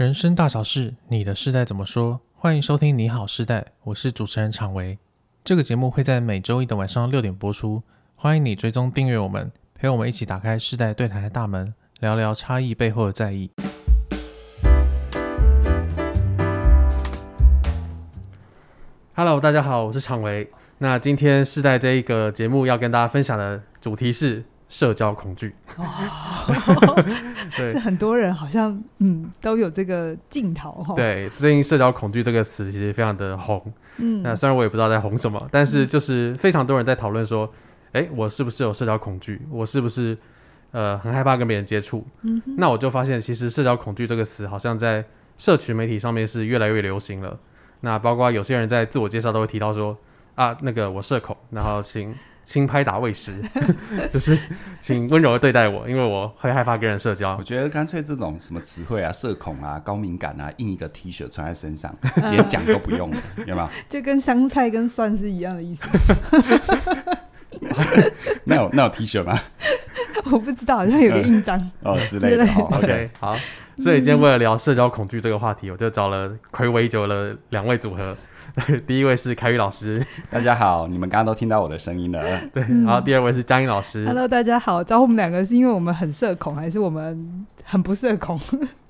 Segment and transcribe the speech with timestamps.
[0.00, 2.22] 人生大小事，你的世代怎么说？
[2.34, 4.98] 欢迎收听《你好世代》，我是主持人常维。
[5.44, 7.82] 这个节目会在每周一的晚上六点播出。
[8.16, 13.50] 欢迎你追踪订阅我们，陪我们一起打开世代对谈的大门，聊聊差异背后的在意。
[19.14, 20.50] Hello，大家好，我是常维。
[20.78, 24.44] 那今天世代这一个节目要跟大家分享的主题是。
[24.70, 27.04] 社交恐惧，哦，
[27.56, 30.94] 对，这很多人好像嗯都有这个镜头哈。
[30.94, 33.60] 对，最近“社交恐惧”这个词其实非常的红，
[33.96, 37.52] 嗯，那虽然我也不知道在红什么，但是就是非常多人在讨论说，
[37.94, 39.42] 哎、嗯，我是不是有社交恐惧？
[39.50, 40.16] 我是不是
[40.70, 42.06] 呃很害怕跟别人接触？
[42.22, 45.04] 嗯，那我就发现，其实“社交恐惧”这个词好像在
[45.36, 47.36] 社群媒体上面是越来越流行了。
[47.80, 49.98] 那包括有些人在自我介绍都会提到说
[50.36, 52.14] 啊，那个我社恐，然后请。
[52.44, 53.34] 轻拍打喂食，
[54.12, 54.36] 就是
[54.80, 57.36] 请温柔的对待我，因为我会害怕跟人社交。
[57.36, 61.94] 我觉得干脆这种什么词汇啊，社恐啊，高敏感啊，印一个 T 恤穿在身上，
[62.30, 63.68] 连讲都不用了，有没有？
[63.88, 65.84] 就跟香菜跟蒜是一样的意思。
[68.44, 69.38] 那有那有 T 恤吗？
[70.32, 72.44] 我不知道，好像有个印章、嗯、哦之类的。
[72.54, 73.36] 哦 OK，好。
[73.80, 78.16] 所以今天为了聊社交恐惧这个话题，我就找了暌违久了两位组合。
[78.84, 82.20] 第一位是凯宇老师，大家好，你们刚刚都听到我的声音了。
[82.52, 84.82] 对，然后第二位是江英老师，Hello，大家好。
[84.82, 88.38] 找我们两个是因为我们很社恐，还是我们很不社恐？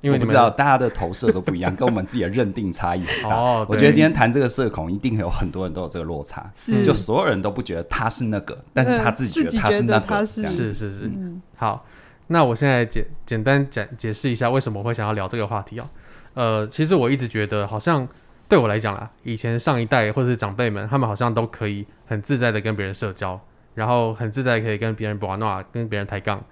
[0.01, 3.37] 因为你们知道大家的投射都不一样，跟我们自己的认定差异很大。
[3.37, 10.91] 哦，我觉得今天谈这个社恐，一定有很多人都有这个落差，是就所有人都不觉得他是那个，但是他自己觉得他是那个，是是是。
[11.03, 11.85] 嗯，好，
[12.33, 15.91] 那我现在简简单讲解释一下为什么我会想要聊这个话题啊？
[16.35, 18.09] 呃，其实我一直觉得好像。
[18.49, 23.41] 对我来讲啦，以前上一代或者是长辈们，他们好像都可以很自在的跟别人社交，
[23.77, 26.45] 然后很自在可以跟别人玩闹，跟别人抬杠。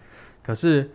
[0.45, 0.89] 可是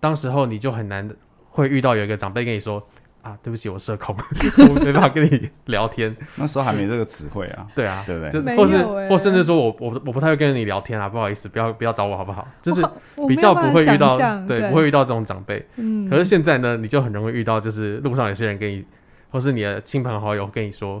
[0.00, 1.10] 当时候你就很难
[1.48, 2.86] 会遇到有一个长辈跟你说
[3.22, 4.16] 啊，对不起，我社恐，
[4.68, 6.14] 我没办法跟你聊天。
[6.36, 7.66] 那时候还没这个词汇啊。
[7.74, 8.30] 对啊，对不对？
[8.30, 12.46] 就或是或甚至说我我我不太会跟你聊天啊，不好意思，不要不要找我好不好？
[12.62, 12.82] 就是
[13.28, 15.66] 比较不会遇到，对，对，不会遇到这种长辈。
[15.76, 16.08] 嗯。
[16.08, 18.84] 可是现在呢，你就很容易遇到，就是路上有些人跟你。
[19.32, 21.00] 或是你的亲朋好友跟你说，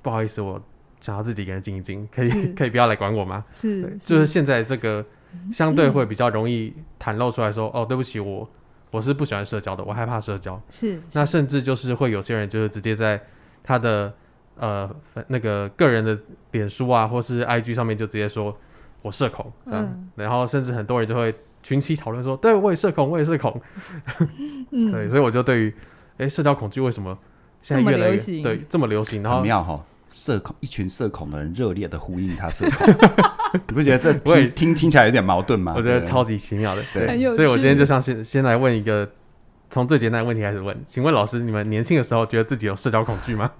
[0.00, 0.62] 不好意思，我
[1.00, 3.44] 想要自己一个人静一静，可以可以不要来管我吗？
[3.50, 5.04] 是，是，就是现在这个
[5.52, 8.48] 相对会比较容易袒露出来说，嗯、哦，对不起，我
[8.94, 10.60] 我是不喜欢社交的，我害怕社交。
[10.70, 13.20] 是，是，那甚至就是会有些人就是直接在
[13.64, 14.14] 他的
[14.56, 14.88] 呃
[15.26, 16.16] 那个个人的
[16.52, 18.56] 脸书啊，或是 IG 上面就直接说
[19.02, 23.60] 我社恐这样，嗯、然后甚至很多人就会群起讨论说，对，我也社恐，我也社恐。
[24.70, 25.74] 嗯、 对，所以我就对于
[26.18, 27.18] 哎社交恐惧为什么？
[27.62, 32.86] 现在越来越对这么流行，然后很妙哈，社恐一群社恐的人热烈的呼应他社恐，
[33.68, 35.74] 你不觉得这听听听起来有点矛盾吗？
[35.76, 39.08] 我觉得超级奇妙的，对，所以我今天就想先先来问一个
[39.70, 43.50] 从最简单的问题开始问，请问老师，你们年轻的时候觉得自己有社交恐惧吗？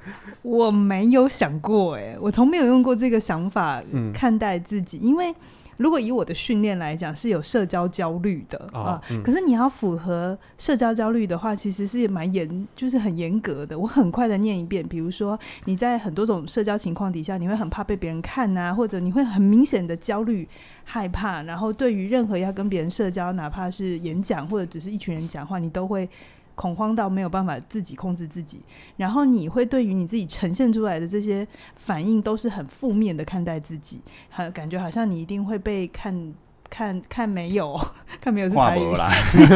[0.43, 5.34] 我没有想过，哎，我从没有用过这个想法看待自己，因为。
[5.77, 9.01] 如果以我的训练来讲，是有社交焦虑的啊。
[9.11, 13.79] 嗯、可是你要符合社交焦虑的话，其实是蛮严，就是很严格的。
[13.79, 20.49] 我很快的念一遍，比如说你在很多种社交情况底下，你会很怕被别人看啊，或者你会很明显的焦虑、
[20.84, 26.09] 害怕，然后对于任何要跟别人社交，哪怕是演讲或者只是一群人讲话，你都会。
[26.54, 28.60] 恐慌到没有办法自己控制自己，
[28.97, 34.00] 然后你会对于你自己呈现出来的这些反应都是很负面的看待自己，
[34.31, 36.34] 很感觉好像你一定会被看。
[36.71, 37.81] 看看没有，
[38.21, 39.09] 看没有是台语啦，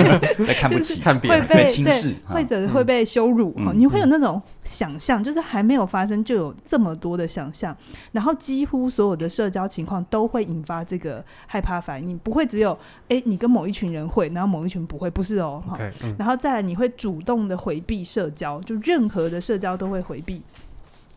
[0.61, 3.53] 看不起，看别人被轻视，或者会被羞辱。
[3.75, 7.77] 你会有那种想象，就是还没有发生就有这么多的想象，
[8.13, 15.77] 然后几乎所有的社交情况都会引发这个害怕反应，不会只有哎，你跟某一群人会，然后某一群不会，不是哦，哈。
[16.17, 20.41] 然后再来，你会主动的回避社交，就任何的社交都会回避，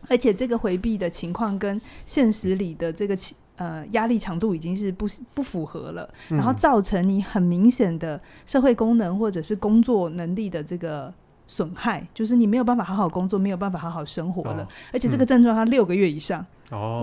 [0.08, 3.36] 而且这个回避的情况跟现实里的这个情。
[3.62, 11.12] 呃，压力强度已经是不不符合了，嗯、然后造成你很明显的社会功能或者是工作能力的这个
[11.52, 16.44] 损害，就是你没有办法好好工作，没有办法好好生活了，哦、而且这个症状它六个月以上。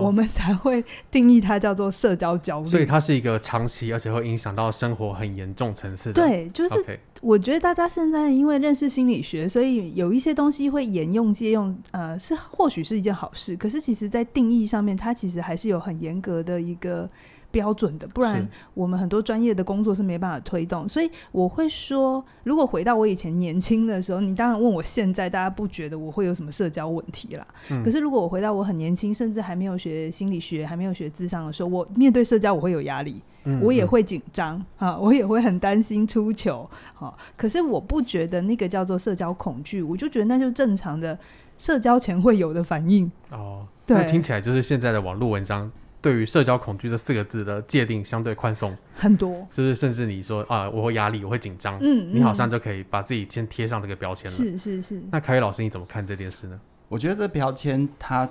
[0.02, 6.20] 我们才会定义它叫做社交焦虑，所以它是一个长期而且会影响到生活很严重层次的。
[6.20, 13.56] 对，就是我觉得大家现在因为认识心理学，所以有一些东西会沿用借用，呃，是或许是一件好事。
[13.56, 17.08] 可是其实，在定义上面，它其实还是有很严格的一个
[17.50, 20.88] 标准的，不然我们很多专业的工作是没办法推动。
[20.88, 27.46] 所以我会说，如果回到我以前年轻的时候，你当然问我现在，大家不觉得我会有什么社交问题啦。
[27.70, 36.68] 嗯、可是如果我回到我很年轻，甚至还没有学心理学、还没有学智商的时候，我面对社交我会有压力，嗯、我也会紧张啊，我也会很担心出糗。
[36.94, 41.18] 好、啊，可是我不觉得那个叫做社交恐惧，我就觉得那就是正常的
[41.58, 43.10] 社交前会有的反应。
[43.30, 45.70] 哦，对，那听起来就是现在的网络文章。
[46.00, 54.36] 对于社交恐惧这四个字的界定相对宽松很多，就是甚至你说啊，我会压力，我会紧张，嗯，你好像就可以把自己先贴上这个标签了。
[54.36, 55.02] 是是是。
[55.10, 56.58] 那凯宇老师你怎么看这件事呢？
[56.88, 58.28] 我觉得这标签它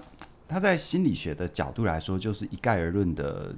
[0.48, 3.54] 它在心理学的角度来说，就是一概而论的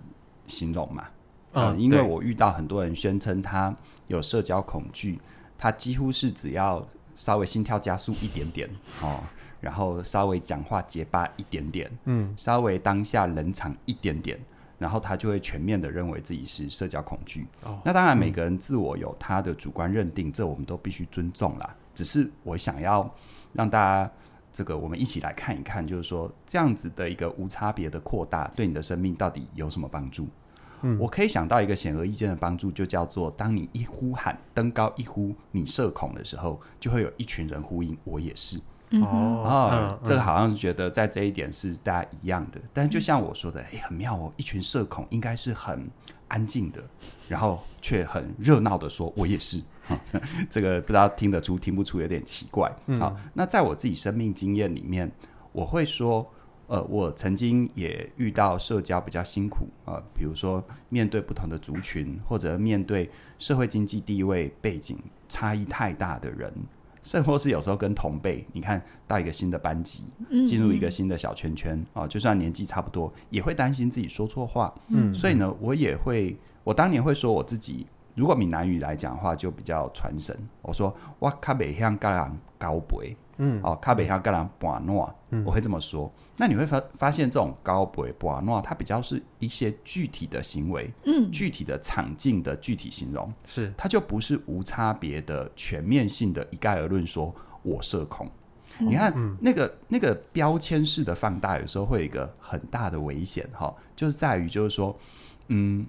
[0.48, 1.06] 形容嘛。
[1.54, 3.74] 嗯，呃、因为我遇到很多人宣称他
[4.08, 5.20] 有社交恐惧，
[5.58, 6.86] 他几乎是只要
[7.16, 8.70] 稍微心跳加速一点点
[9.02, 9.22] 哦。
[9.62, 14.38] 然后稍微讲话结巴一点点，嗯，稍微当下冷场一点点，
[14.78, 17.48] 然后他就会全面的认为自己是社交恐惧。
[17.64, 21.76] 哦，那当然每个人自我有他的主观认定，嗯，这我们都必须尊重啦。
[21.94, 23.10] 只是我想要
[23.54, 24.12] 让大家
[24.52, 30.28] 这个我们一起来看一看，就是说这样子的一个无差别的扩大，对你的生命到底有什么帮助？
[30.82, 38.60] 嗯，我可以想到一个显而易见的帮助，就叫做当你一呼喊登高一呼你社恐的时候，就会有一群人呼应我也是。
[38.92, 45.90] 哦，哦，这个好像是觉得在这一点是大家一样的，但就像我说的，哎，很妙哦，一群社恐应该是很
[46.28, 46.84] 安静的，
[47.30, 49.62] 然后却很热闹的说，我也是，
[50.50, 52.70] 这个不知道听得出听不出有点奇怪。
[53.00, 55.10] 好，那在我自己生命经验里面，
[55.54, 56.30] 我会说，
[56.68, 63.10] 呃，我曾经也遇到社交比较辛苦啊，呃，比如说面对不同的族群，或者面对
[63.40, 64.98] 社会经济地位背景
[65.30, 66.54] 差异太大的人。
[67.04, 70.04] 甚或是有时候跟同辈，你看到一个新的班级，
[70.46, 74.74] 进入一个新的小圈圈啊、嗯嗯哦，就算年纪差不多，也会担心自己说错话。
[74.90, 80.38] 嗯，所以呢，我也会，我当年会说我自己，如果闽南语来讲的话，就比较传神。
[80.62, 83.16] 我说我卡北向噶人交陪。
[83.44, 85.12] 嗯，哦，较袂晓跟人玩闹，
[85.44, 86.14] 我会这么说。
[86.38, 93.74] 那你会发发现，这种交陪玩闹，它比较是一些具体的行为，嗯，具体的场景的具体形容，是。
[93.76, 97.34] 它就不是无差别的全面性的一概而论说
[97.64, 98.30] 我社恐。
[98.78, 104.96] 嗯、你看、嗯、那个那个标签式的放大，有时候会有一个很大的危险哈，就是在于就是说，
[105.48, 105.84] 嗯，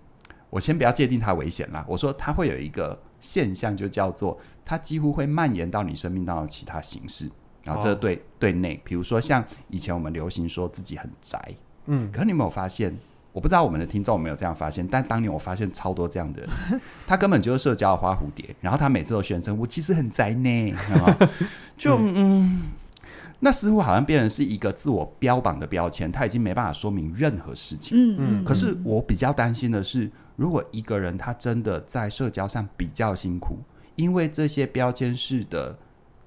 [0.49, 7.31] 我先不要界定它危险啦，我说它会有一个现象，就叫做它几乎会蔓延到你生命当中的其他形式。
[7.65, 11.55] 然后这对、哦、对内，比如说像以前我们流行说自己很宅，
[11.87, 12.97] 嗯，可是你有没有发现？
[13.33, 16.51] 我不知道我们的听众有没有这样发现，但当年我发现超多这样的人，
[17.07, 20.75] 他根本就是社交的花蝴蝶，然后他每次都宣称我其实很宅呢，
[21.79, 22.63] 就嗯，嗯，
[23.41, 28.45] 那似乎好像变成是一个自我标榜的标签，他已经没办法说明任何事情，嗯嗯。
[28.45, 33.57] 可是我比较担心的是，如果一个人他真的在社交上比较辛苦，
[33.97, 35.79] 因为这些标签式的。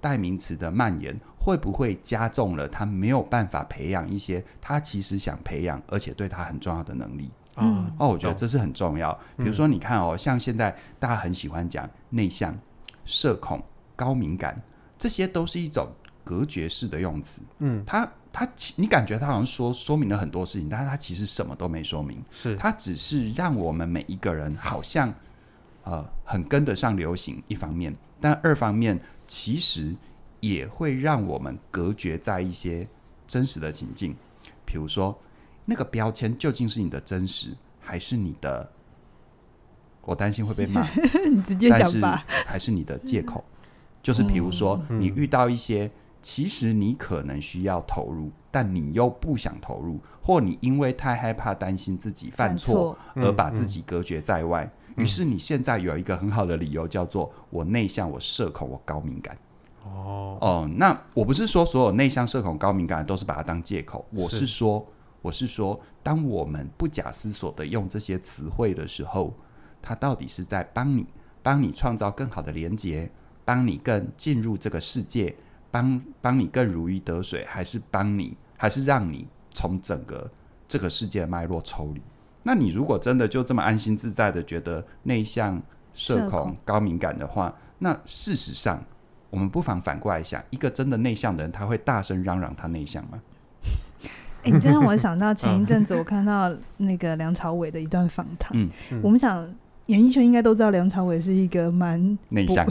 [0.05, 7.31] 代名词的蔓延会不会加重了他没有办法培养一些他其实想培养而且对他很重要的能力？
[7.55, 9.11] 嗯，哦，我觉得这是很重要。
[9.35, 12.55] 比如说，你看哦，像现在大家很喜欢讲内向、
[13.03, 13.59] 社恐、
[13.95, 14.61] 高敏感，
[14.95, 15.87] 这些都是一种
[16.23, 17.41] 隔绝式的用词。
[17.57, 22.23] 嗯，他他，你感觉他好像说说明了很多事情，但是他其实什么都没说明。
[22.31, 25.11] 是，他只是让我们每一个人好像
[25.85, 29.01] 呃很跟得上流行，一方面，但二方面。
[29.27, 29.95] 其实
[30.39, 32.87] 也会让我们隔绝在一些
[33.25, 34.15] 真实的情境，
[34.63, 35.19] 比如说
[35.65, 38.69] 那个标签究竟是你的真实，还是你的？
[40.03, 40.87] 我担心会被骂，
[41.27, 42.23] 你直接讲吧。
[42.45, 43.43] 还是你的借口？
[44.03, 45.89] 就是比如说，你遇到一些
[46.21, 54.71] 其实你可能需要投入，但你又不想投入，或你因为太害怕担心自己犯错而把自己隔绝在外。
[54.95, 59.37] 于是你现在有一个很好的理由，叫做我内向、我社恐、我高敏感。
[59.83, 69.33] 哦哦，那我不是说所有内向、社恐、高敏感都是把它当借口，我是说，是我是说，当我们不假思索的用这些词汇的时候，
[69.81, 71.05] 它到底是在帮你、
[71.43, 73.11] 帮你创造更好的连接，
[73.43, 75.35] 帮你更进入这个世界，
[75.69, 80.31] 帮帮你更如鱼得水，还是帮你，还是让你从整个
[80.67, 82.01] 这个世界的脉络抽离？
[82.47, 85.59] 那你如果真的就这么安心自在的觉得内向、
[85.95, 88.83] 社恐、高敏感的话，那事实上，
[89.31, 93.19] 我们不妨反过来想，一个真的内向的人，他会大声嚷嚷他内向吗？
[94.43, 98.51] 哎、欸，你这让我想到 前一阵子我看到那个梁朝伟的一段访谈。
[98.53, 98.69] 嗯，
[99.01, 99.51] 我们想
[99.87, 102.63] 演艺圈应该都知道梁朝伟是一个蛮内向，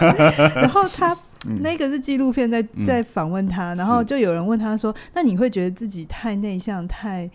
[0.54, 1.16] 然后他
[1.62, 7.30] 那个是纪录片在在访问他，然后就有人问他说：“那你会觉得自己太内向、太？”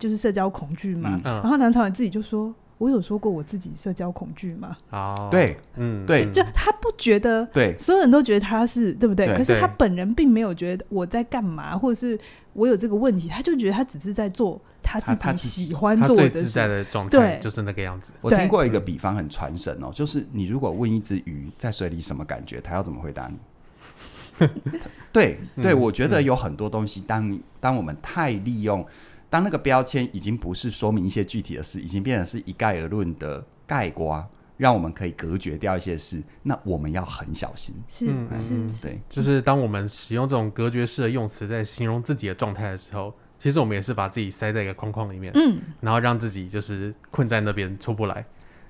[0.00, 1.20] 就是社交恐惧嘛。
[1.24, 2.52] 嗯、然后梁朝伟自己就说。
[2.80, 4.74] 我有说过我自己社交恐惧吗？
[4.88, 9.26] 哦，对，嗯，对，就他不觉得，对，所有人都觉得他是对不对？
[9.34, 12.18] 可是他本人并没有觉得我在干嘛，或者是
[12.54, 18.12] 我有这个问题，他就觉得他只是在做他自己喜欢做的自在的状态，就是那个样子。
[18.22, 24.48] 我听过一个比方很传神哦，就是你如果问一只鱼在水里什么感觉，他要怎么回答你？
[25.12, 28.82] 对，对，我觉得有很多东西，当当我们太利用。
[29.30, 34.22] 当那个标签已经不是说明一些具体的事，已经变成是一概而论的概括，
[34.56, 37.74] 让我们可以隔绝掉一些事，那我们要很小心。
[37.88, 48.26] 是是，对，就是当我们使用这种隔绝式的用词在形容自己的状态的时候，其实我们也是把自己塞在一个框框里面，嗯，然后让自己就是困在那边出不来。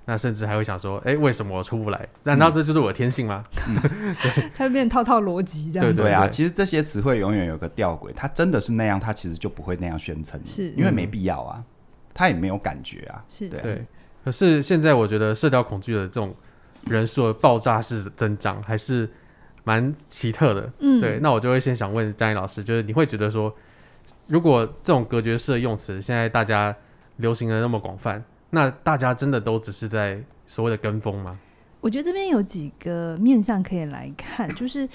[0.06, 2.08] 那甚至还会想说，哎、欸，为什么我出不来？
[2.24, 3.44] 难道这就是我的天性吗？
[4.56, 5.94] 它变套套逻辑这样。
[5.94, 11.62] 对对啊，其实这些词汇永远有个吊诡，它真的是那样，它其实就不会那样宣称，是因为没必要啊，
[12.12, 13.22] 他也没有感觉啊。
[13.28, 13.86] 是对，对。
[14.24, 16.34] 可是现在我觉得社交恐惧的这种
[16.86, 19.08] 人数的爆炸式增长还是
[19.62, 20.72] 蛮奇特的。
[20.80, 21.20] 嗯，对。
[21.20, 23.54] 那我就会先想问张毅老师，就是你会觉得说，
[24.26, 26.74] 如果这种隔绝式的用词现在大家
[27.18, 28.24] 流行的那么广泛？
[28.50, 31.32] 那大家真的都只是在所谓的跟风吗？
[31.80, 34.86] 我觉得这边有几个面向可以来看， 就是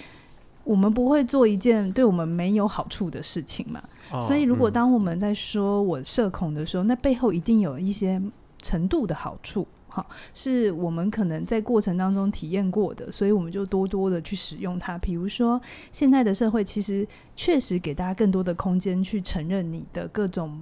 [0.64, 3.82] 我们不会做一件对我们没有好处的事情嘛。
[4.12, 8.22] 哦、所以，如果当我们在说我社恐的时候，嗯、那背后一定有一些
[8.62, 14.96] 程度的好处，哈，是我们可能在过程当中体验过的，所以我们就多多的去使用它。
[15.00, 15.60] 比如说，
[15.92, 20.62] 现在的社会其实确实给大家更多的空间去承认你的各种。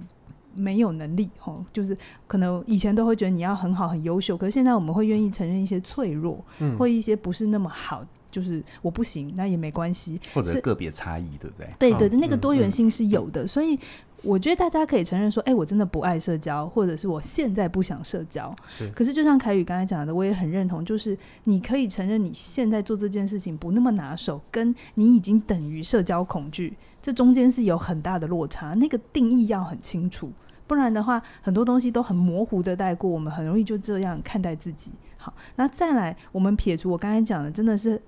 [0.54, 1.96] 没有能力吼，就是
[2.26, 11.68] 可能以前都会觉得你要很好很优秀，可是现在我们会愿意承认一些脆弱，嗯，或一些不是那么好，就是我不行，那也没关系，或者个别差异，对不对？
[11.78, 13.78] 对对的，那个多元性是有的，所以
[14.22, 18.54] 我觉得大家可以承认说，哎，我真的不爱社交，或者是我现在不想社交。
[18.68, 30.32] 是，可是就像凯宇刚才讲的，我也很认同，就是你可以承认你现在做这件事情不那么拿手，跟你已经等于社交恐惧，这中间是有很大的落差，那个定义要很清楚。
[30.66, 34.92] 不然的话，很多东西都很模糊的带过，我们很容易就这样看待自己。
[35.16, 38.00] 好，那再来，我们撇除我刚才讲的，真的是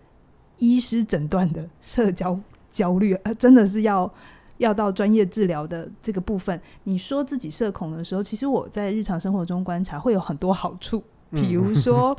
[0.58, 2.38] 医师诊断的社交
[2.70, 4.10] 焦虑，呃，真的是要
[4.58, 6.60] 要到专业治疗的这个部分。
[6.84, 12.16] 你说自己社恐的时候，其实我在日常生活中观察会有很多好处，比如说。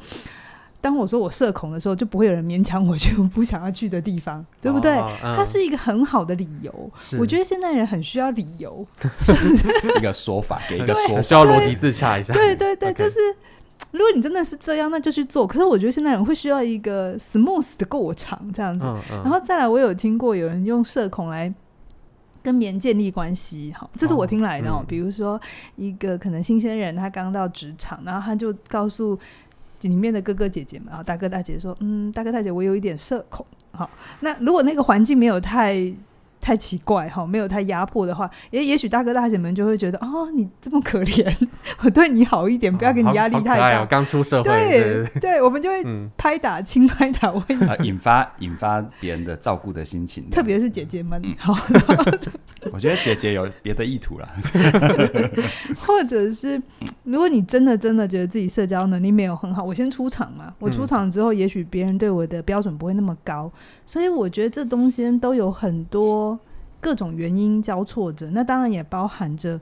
[0.80, 4.96] 当我说我社恐的时候，就不会有人勉强我去 我不想要去的地方，对不对？
[4.98, 6.92] 哦嗯、它是一个很好的理由。
[7.20, 8.86] 我觉得现代人很需要理由，
[9.98, 12.32] 一个说法给一个说法，需要逻辑自洽一下。
[12.32, 13.18] 对对对就是
[13.92, 15.48] 如果你真的是这样，那就去做。
[15.48, 18.86] 可是我觉得现代人会需要一个 smooth 的过程，这样子。
[18.86, 21.52] 嗯嗯、然后再来，我有听过有人用社恐来
[22.44, 24.70] 跟别人建立关系，好，这是我听来的。
[24.70, 25.42] 哦嗯、比如说
[25.76, 29.18] 一个可能新鲜人，他刚到职场，然后他就告诉。
[29.82, 33.46] 里面的哥哥姐姐们啊，大哥大姐说，嗯，大哥大姐，我有一点社恐。
[33.72, 33.90] 好，
[34.22, 35.76] 那如果那个环境没有太
[36.48, 41.30] 太奇怪哈，没有太压迫的话，也也许大哥大姐们就会觉得，哦，你这么可怜，
[41.84, 43.86] 我对你好一点，不要给你压力太大。
[43.86, 45.84] 刚出社会，对对，我们就会
[46.16, 47.44] 拍打轻拍打，我
[47.84, 51.22] 引发引发别人的照顾的心情，特别是姐姐们。
[51.38, 51.54] 好，
[52.72, 54.30] 我觉得姐姐有别的意图了，
[55.86, 56.62] 或者是
[57.04, 60.54] 如果你真的真的觉得自己社交能力没有很好，我先出场嘛。
[60.60, 63.52] 我出场之后，也许别人对我的标准不会那么高，
[63.86, 66.37] 所以我觉得这东西都有很多。
[66.88, 69.60] 各种原因交错着，那当然也包含着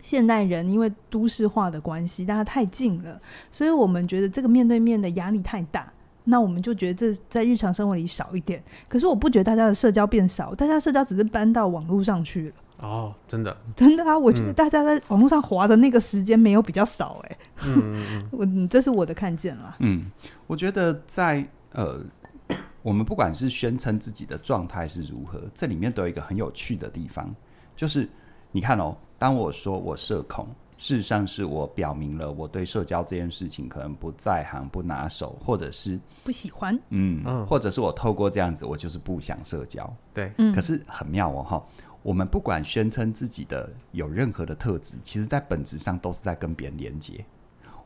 [0.00, 3.20] 现代人因为都市化的关系，大家太近了，
[3.50, 5.92] 所以我们觉得这个面对面的压力太大，
[6.24, 8.64] 那我们就觉得这在日常生活里少一点。
[8.88, 12.54] 可是我不觉得大家的社交变少，大家社交只是搬到网络上去了。
[12.88, 14.16] 哦，真的，真的啊！
[14.16, 19.76] 我觉得大家在网络上滑的那个时间没有比较少，欸，哎，嗯， 我这是我的看见了。
[19.80, 20.10] 嗯，
[20.46, 22.00] 我觉得在呃。
[22.82, 27.32] 我们不管是宣称自己的状态是如何，这里面都有一个很有趣的地方，
[27.76, 28.08] 就是
[28.50, 30.48] 你看哦，当我说我社恐，
[30.78, 39.88] 事实上是我表明了我对社交这件事情可能不在行、不拿手，或者是不喜欢，嗯，或者是我透过这样子，我就是不想社交。
[40.12, 41.66] 对，可是很妙哦，哈，
[42.02, 47.24] 我们不管宣称自己的有任何的特质，其实在本质上都是在跟别人连接。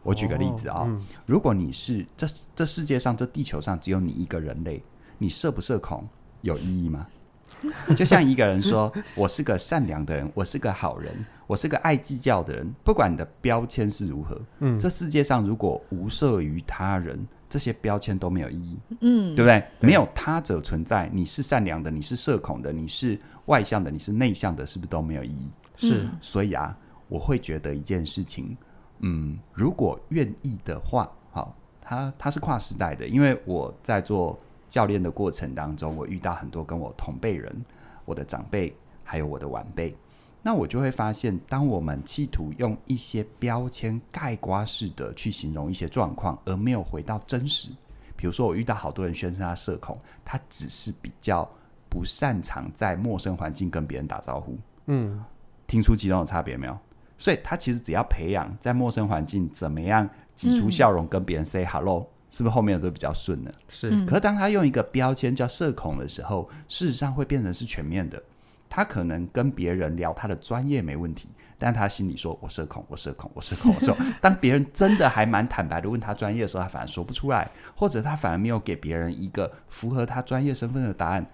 [0.06, 4.82] 我举个例子啊、哦，嗯、如果你是这这世界上这地球上只有你一个人类，
[5.18, 6.06] 你社不社恐
[6.42, 7.06] 有意义吗？
[7.96, 11.12] 就像一个人说， 我是个善良的人，我是个好人，
[11.46, 19.58] 我是个爱计较的人，不管你的标签是如何，嗯，这世界上如果无涉于他人，这些标签都没有意义，嗯，对不对？
[19.80, 25.48] 对，没有他者存在，你是善良的，你是社恐的，你是外向的，你是内向的，是不是都没有意义？
[25.76, 26.76] 是，所以啊。
[27.08, 28.56] 我会觉得一件事情，
[29.00, 34.38] 嗯，如果愿意的话，好，他他是跨时代的，因为我在做
[34.68, 37.64] 教练的过程当中，我遇到很多跟我同辈人，
[38.04, 38.74] 我的长辈，
[39.04, 39.96] 还有我的晚辈，
[40.42, 47.70] 那我就会发现，当我们企图用一些标签概括式的去形容一些状况，而没有回到真实，
[48.16, 51.48] 比如说我遇到好多人宣称他社恐，他只是比较
[51.88, 55.22] 不擅长在陌生环境跟别人打招呼，嗯，
[55.66, 56.78] 听出其中的差别没有？
[57.18, 63.50] 所以他其实只要培养在陌生环境怎么样挤出笑容跟别人 say hello，、嗯、是不是后面都比较顺呢？
[63.68, 63.90] 是。
[64.06, 68.22] 可是当他用一个标签叫社恐的时候，事实上会变成是全面的。
[68.68, 74.04] 他可能跟别人聊他的专业没问题，但他心里说我社恐，我社恐，我社恐，我社恐。
[74.20, 81.24] 当别人真的还蛮坦白的问他专业的时候，他反而说不出来，或者他反而没有给别人一个符合他专业身份的答案。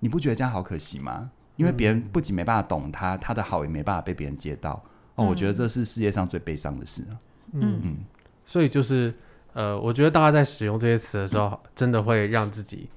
[0.00, 1.30] 你不觉得这样好可惜吗？
[1.56, 4.82] 因为别人不仅没办法懂他，他的好也没办法被别人接到。
[5.14, 7.04] 哦，我觉得这是世界上最悲伤的事。
[7.52, 7.96] 嗯嗯，
[8.46, 9.12] 所以就是
[9.52, 12.88] 呃，我觉得大家在使用这些词的时候，真的会让自己，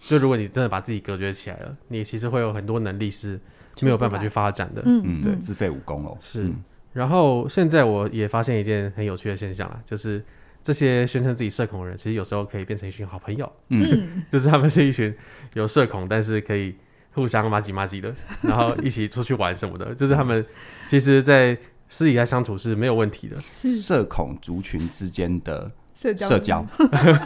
[0.00, 3.38] 就如果你真的把自己隔绝起来了，你其实会有很多能力是
[3.82, 4.82] 没有办法去发展的。
[4.84, 6.18] 嗯嗯，对，自废武功哦。
[6.20, 6.50] 是。
[6.92, 10.20] 然后现在我也发现一件很有趣的现象啊，就是
[10.64, 13.50] 这些宣称自己社恐的人，其实有时候可以变成一群好朋友。
[13.68, 15.14] 嗯， 就是他们是一群
[15.54, 16.74] 有社恐，但是可以。
[17.12, 20.44] 互相麻吉麻吉的，然后一起出去玩什么的， 就是他们
[20.88, 21.56] 其实，在
[21.88, 23.36] 私底下相处是没有问题的。
[23.52, 26.66] 是社恐族群之间的社交，社交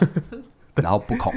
[0.77, 1.33] 然后不恐，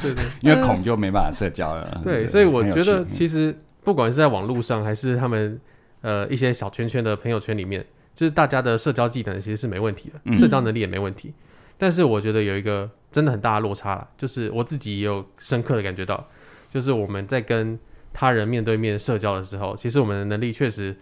[0.00, 2.00] 对对，因为恐就没办法社交了。
[2.04, 5.60] 对，所以我觉得其实不管是在网络上，还是他们
[6.00, 11.34] 呃一些小圈圈的朋友圈里面，就是大家的社交技能其实是没问题的，社交能力也没问题。
[11.76, 16.24] 但是我觉得有一个真的很大的落差了，就是我自己也有深刻的感觉到。
[16.70, 17.78] 就是我们在跟
[18.12, 20.96] 他人面对面社交的时候，其实我们的能力确实，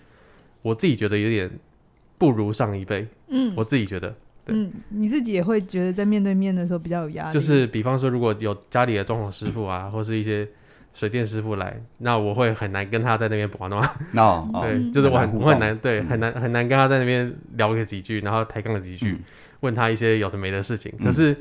[0.62, 1.48] 我自己觉得有点
[2.16, 3.06] 不如上一辈。
[3.28, 4.08] 嗯，我自己觉得，
[4.44, 4.56] 对。
[4.56, 7.32] 嗯，你自己也会觉得在面对面的时候比较有压力。
[7.32, 10.48] 就是比方说，如果有家里的装潢师傅啊，或是一些
[10.94, 13.94] 水电师傅来，那我会很难跟他在那边玩的话。
[14.16, 19.16] 哦， 对，就是我很我很难对很难很难跟他在那边聊个几句，然后抬杠个几句，
[19.60, 20.92] 问他一些有的没的事情。
[21.02, 21.36] 可是。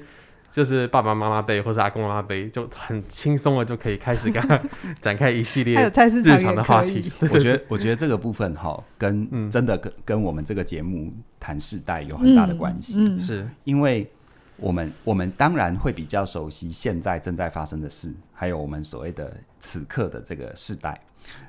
[0.52, 4.60] 就是爸爸妈妈辈或者阿公阿妈辈，就很轻松的就可以开始跟他
[5.00, 7.12] 展开一系列日常的话题。
[7.22, 12.96] 我觉得，我觉得这个部分哈，跟真的跟跟我们这个节目谈世代有很大的关系。
[13.00, 14.10] 嗯，是因为
[14.58, 21.00] 我们我们当然会比较熟悉现在正在发生的事，还有我们所谓的此刻的这个世代。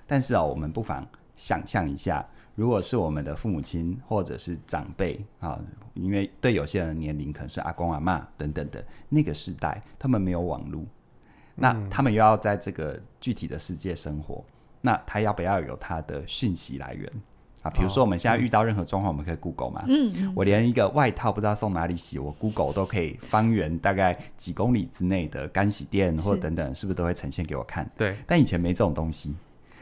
[0.07, 1.07] 但是啊，我们不妨
[1.37, 2.25] 想象一下。
[2.55, 5.57] 如果是我们的父母亲或者是长辈啊，
[6.01, 10.83] 因为对有些人的年龄可能是阿公阿妈等等的那个时代，他们没有网络，
[11.55, 14.45] 那他们又要在这个具体的世界生活，
[14.81, 17.13] 那他要不要有他的讯息来源
[17.63, 17.71] 啊？
[17.71, 19.85] 比如说我们现在遇到任何状况，我们可以 Google 嘛？
[19.89, 27.91] 嗯，我连一个外套不知道送哪里洗，我 Google 都可以方圆大概几公里之内的干洗店或等等，是不是都会呈现给我看？
[27.97, 29.35] 对，但以前没这种东西。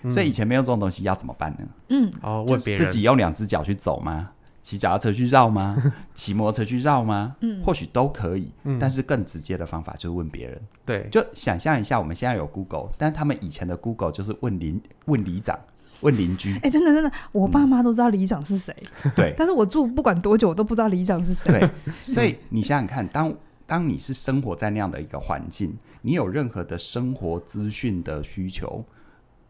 [0.08, 1.66] 所以以前没有这种东西，要怎么办呢？
[1.88, 4.30] 嗯，哦，问别人自己用两只脚去走吗？
[4.66, 5.76] 骑脚踏车去绕吗？
[6.12, 7.36] 骑摩托车去绕吗？
[7.40, 8.50] 嗯，或许都可以。
[8.64, 10.60] 嗯，但是更直接的方法就是问别人。
[10.84, 15.56] 对，就想象一下，我们现在有 Google，但他们以前的 Google 就是问邻、问里长、
[16.02, 16.58] 问邻居。
[16.64, 18.74] 哎，真的真的，我爸妈都知道里长是谁。
[19.14, 21.60] 对， 但是我住不管多久，我都不知道里长是谁。
[21.60, 21.70] 对，
[22.02, 23.32] 所以你想想看，当
[23.68, 28.84] 当你是生活在那样的一个环境，你有任何的生活资讯的需求。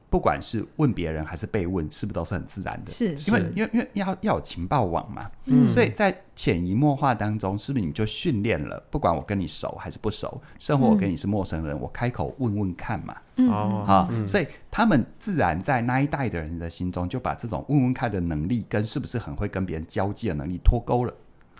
[0.08, 2.90] 不管是问别人还是被问，是不是都是很自然的？
[2.92, 8.82] 是，因为因为因为要要有情报网嘛，嗯，所以在潜移默化当中，是不是你就训练了？
[8.90, 21.12] 不管我跟你熟还是不熟，生活我跟你是陌生人，嗯、我开口问问看嘛，嗯、哦，好，嗯、所以他们自然在那一代的人的心中，就把这种问问看的能力跟是不是很会跟别人交际的能力脱钩了。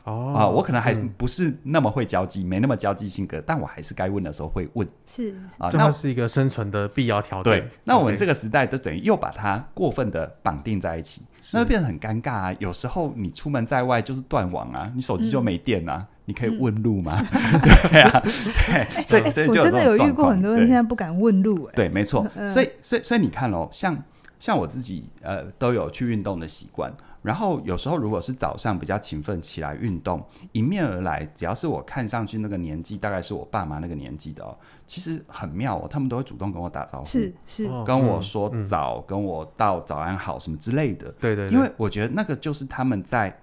[0.07, 4.88] 哦啊，我可能还不是那么会交际，嗯、没那么交际性格，但我还是该问的时候会问。
[5.05, 7.53] 是啊，那是一个生存的必要条件。
[7.53, 12.57] 对，那我们这个时代都等于又把它过分的绑定在一起，那就变得很尴尬啊。
[12.61, 17.21] 有时候你出门在外就是断网啊，你手机就没电啊，嗯、你可以问路吗？
[17.33, 21.73] 嗯、 对啊，对，所以所以就我真的有遇过很多人现在不敢问路、欸。
[21.75, 22.25] 对，没错。
[22.49, 24.01] 所以所以所以你看哦，像
[24.38, 26.92] 像我自己呃都有去运动的习惯。
[27.27, 41.11] 然后有时候，如果是早上比较勤奋起来运动，迎面而来，只要是我看上去那个年纪，大概是我爸妈那个年纪的哦，其实很妙哦，他们都会主动跟我打招呼，是是，跟我说早，嗯、跟我道早安好什么之类的。
[41.21, 43.37] 对对，对，因为我觉得那个就是他们在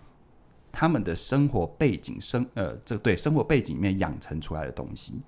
[0.71, 5.21] 他们的生活背景生呃，这对生活背景里面养成出来的东西。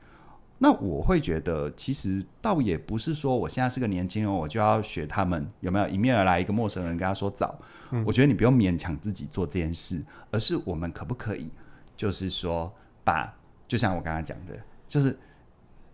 [0.58, 7.58] 那我会觉得，其实倒也不是说我现在是个年轻人，我就要学他们有没有迎面而来一个陌生人跟他说早。
[7.92, 11.50] 嗯、我觉得你不用勉强自己做这件事，而是我们可不可以，
[11.96, 13.34] 就是说把，
[13.68, 14.54] 就像我刚刚讲的，
[14.88, 15.18] 就是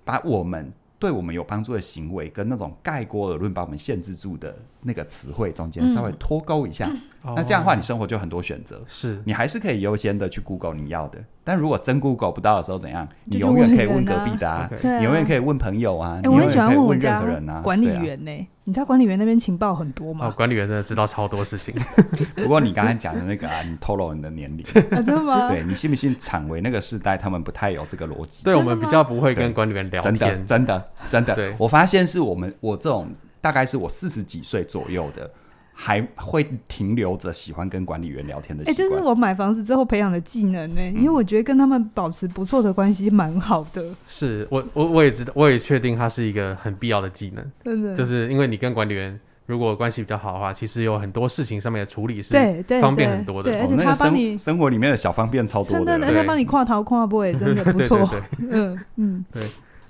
[0.04, 0.72] 把我们。
[1.02, 6.90] 对我们有帮助的行为，跟那种盖锅而论把我们限制住的那个词汇中间稍微脱钩一下，
[7.24, 8.84] 嗯、那这样的话，你生活就很多选择。
[8.88, 13.08] 是你还是可以优先的去 Google 你要的，但如果真 Google 不到的时候怎样？
[13.26, 17.62] 你永远可以问隔壁的啊，你永远可以问朋友啊，你永远可以问任何人啊。
[17.62, 18.48] 管理员呢？
[18.64, 20.28] 你知道管理员那边情报很多吗？
[20.28, 21.74] 哦，管理员真的知道超多事情。
[22.38, 25.48] 不过你刚才讲的那个啊，你透露你的年龄，真的吗？
[25.48, 26.16] 对，你信不信？
[26.20, 28.44] 厂维那个世代，他们不太有这个逻辑。
[28.44, 31.56] 对我们比较不会跟管理员聊天，真的，真的，真的。
[31.58, 33.12] 我发现是我们我这种
[33.42, 35.30] 大概是我四十几岁左右的。
[35.74, 38.88] 还会停留着喜欢跟管理员聊天的习惯。
[38.88, 40.92] 哎、欸，这是我买房子之后培养的技能呢、欸。
[40.92, 43.84] 嗯、因为我觉得跟他们保持不错的关系蛮好的。
[44.06, 47.52] 是我我我也知道，我也确定它是一个很必要的技能。
[47.64, 52.34] 真的，就是因为你跟管理员如果关系比较好的话，其实有很多事情上面的处理是
[52.80, 53.50] 方便很多的。
[53.50, 58.08] 对，对，对，对，而且他帮你、哦那个、生，生活里面的小方便超多的，而且帮你跨头跨步也真的不错。
[58.38, 59.42] 嗯嗯，对。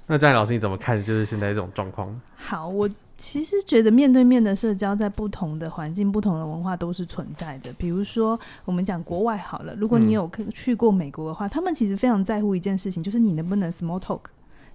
[0.08, 1.04] 那这样老师你怎么看？
[1.04, 2.18] 就是现在这种状况？
[2.38, 2.88] 好，我。
[3.22, 7.72] 其实觉得面对面的社交，在不同的环境、不同的文化都是存在的。
[7.78, 14.22] 比如说，我们讲国外好了，如果你有去过美国的话，嗯、他们其实非常在乎一件事情，就是你能不能 small talk。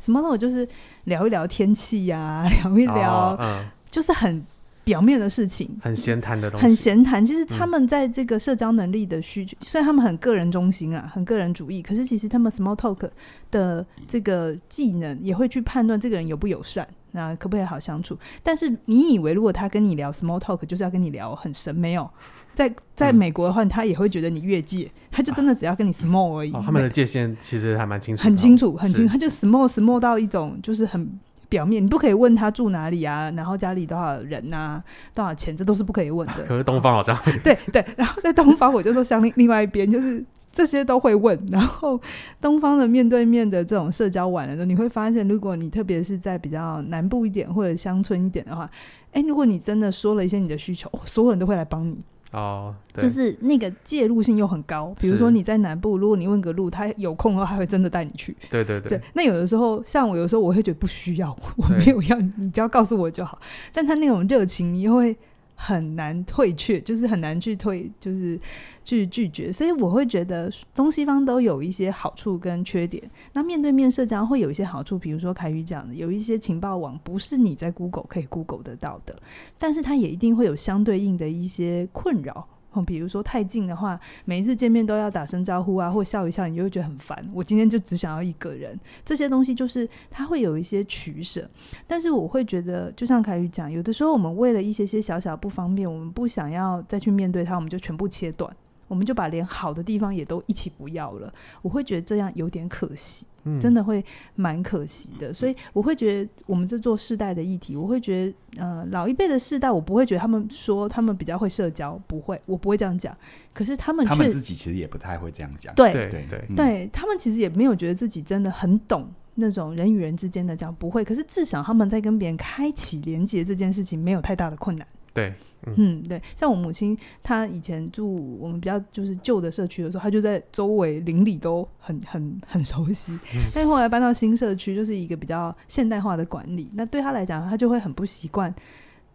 [0.00, 0.66] small talk 就是
[1.06, 4.40] 聊一聊天气呀、啊， 聊一聊，哦嗯、就是很
[4.84, 7.26] 表面的事情，很闲谈的东西，很闲谈。
[7.26, 13.10] 其实他们在这个社交能力的需求，嗯、虽然他们很个人中心啊，很个人主义，可是其实他们 small talk
[13.50, 16.86] 的这个技能也会去判断这个人友不友善。
[17.12, 18.16] 那可不可以好相处？
[18.42, 21.74] 但是你以为如果他跟你聊 small talk，就是要跟你聊很深？
[21.74, 22.08] 没有，
[22.52, 26.52] 在在美国的话，嗯、他也会觉得你越界，他就真的只要跟你 small 而已。
[26.52, 29.12] 啊哦、他们的界限其实还蛮清楚，很清楚，很清楚。
[29.12, 31.08] 他就 small small 到一种就是很
[31.48, 34.82] 表面，你不可以问他住哪里啊，然后家里多少人啊，
[35.14, 36.44] 多少钱，这都是不可以问的。
[36.48, 40.24] 可是东方好像对对，然后在东方我就说像另另外一边就是。
[40.56, 42.00] 这些都会问， 然后
[42.40, 48.70] 东方的面对面的这种社交完了之后，你会发现，如果你特别是在比较南部一点或者乡村一点的话，
[49.12, 51.94] 哎，如果你真的说了一些你的需求， 所有人都会来帮你
[52.32, 54.94] 哦，就是那个介入性又很高。
[54.98, 58.34] 比如说你在南部，如果你问个路，他有空的话，他会真的带你去。
[58.50, 59.00] 对对对，对。
[59.12, 63.38] 那有的时候，像我有时候我会觉得不需要，我没有要，你只要告诉我就好。
[63.74, 65.14] 但他那种热情，你又会。
[65.56, 68.38] 很难退却，就是很难去退，就是
[68.84, 69.50] 去拒绝。
[69.50, 73.02] 所以我会觉得东西方都有一些好处跟缺点。
[73.32, 79.18] 那面对面社交会有一些好处，比如说凯宇讲的，有一些情报网不是你在 Google 可以 Google 得到的，
[79.58, 82.46] 但是它也一定会有相对应的一些困扰。
[82.84, 87.28] 比如说太近的话，每一次见面都要打声招呼啊，或笑一笑，你就会觉得很烦。
[87.32, 91.48] 我今天就只想要一个人，这些东西就是它会有一些取舍。
[91.86, 98.54] 但是我会觉得，就像凯宇讲，有的时候我们为了一些些小小不方便，我们不想要再去面对它，我们就全部切断。
[98.88, 105.32] 我们就把连好的地方也都一起不要了，我会觉得这样有点可惜，嗯、真的会蛮可惜的。
[105.32, 113.16] 所以我会觉得，我们这做世代的议题，我会觉得，呃，老一辈的世代，我不会觉得他们说他们比较会社交，不会，我不会这样讲。
[113.52, 115.74] 可是他们，他们自己其实也不太会这样讲。
[115.74, 121.04] 对对对，嗯、对他们其实也没有觉得自己真的很懂那种人与人之间的这样，不会。
[121.04, 124.86] 可是至少他们在跟别人开启连接这件事情，没有太大的困难。
[125.16, 125.34] 对。
[125.68, 133.12] 嗯，嗯，对，像我母亲，她以前住我们比较就是旧的社区的时候，她就在周围邻里都很很很熟悉。
[133.34, 138.54] 嗯、但是后来搬到新社区，就是一个比较现代化的管理，那对她来讲，她就会很不习惯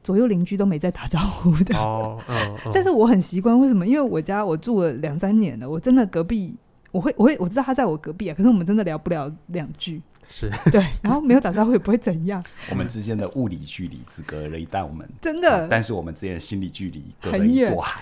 [0.03, 1.77] 左右邻居都没在打招呼的。
[1.77, 2.33] 哦，哦
[2.65, 3.87] 哦，但是我很习惯，为什么？
[3.87, 6.53] 因为我家我住了两三年了，我真的隔壁，
[6.91, 10.01] 我会我会我知道她在我隔壁啊，可是我们真的聊不了两句。
[10.31, 12.41] 是对，然后没有打招呼也不会怎样。
[12.71, 15.67] 我们之间的物理距离只隔了一道门，真的。
[15.69, 18.01] 但是我们之间的心理距离隔了一座海。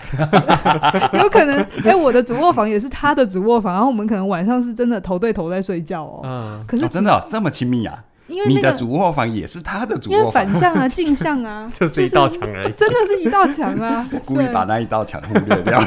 [1.18, 6.20] 有可能，哎，我的主卧房也是他的主卧房，然后我们可能晚上是真的头对头在睡觉哦。
[6.24, 8.04] 嗯，可是真的这么亲密啊？
[8.28, 14.08] 因为你的主卧房也是他的主卧房，因为反向啊， 镜像啊，就是一道墙而已，真的是一道墙啊。
[14.12, 15.82] 我故意把那一道墙忽略掉。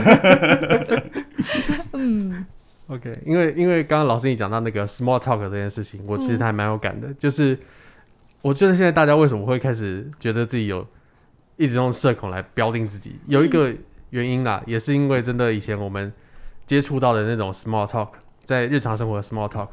[1.93, 2.45] 嗯。
[2.87, 7.07] OK，因为因为刚刚老师你讲到那个 small talk 这件事情，我其实还蛮有感的。
[7.07, 7.57] 嗯、就是
[8.41, 10.85] 我觉得现在大家为什么会开始觉得自己有
[11.55, 13.73] 一直用社恐来标定自己，有一个
[14.09, 16.11] 原因啦，嗯、也是因为真的以前我们
[16.65, 18.09] 接触到的那种 small talk，
[18.43, 19.69] 在日常生活的 small talk，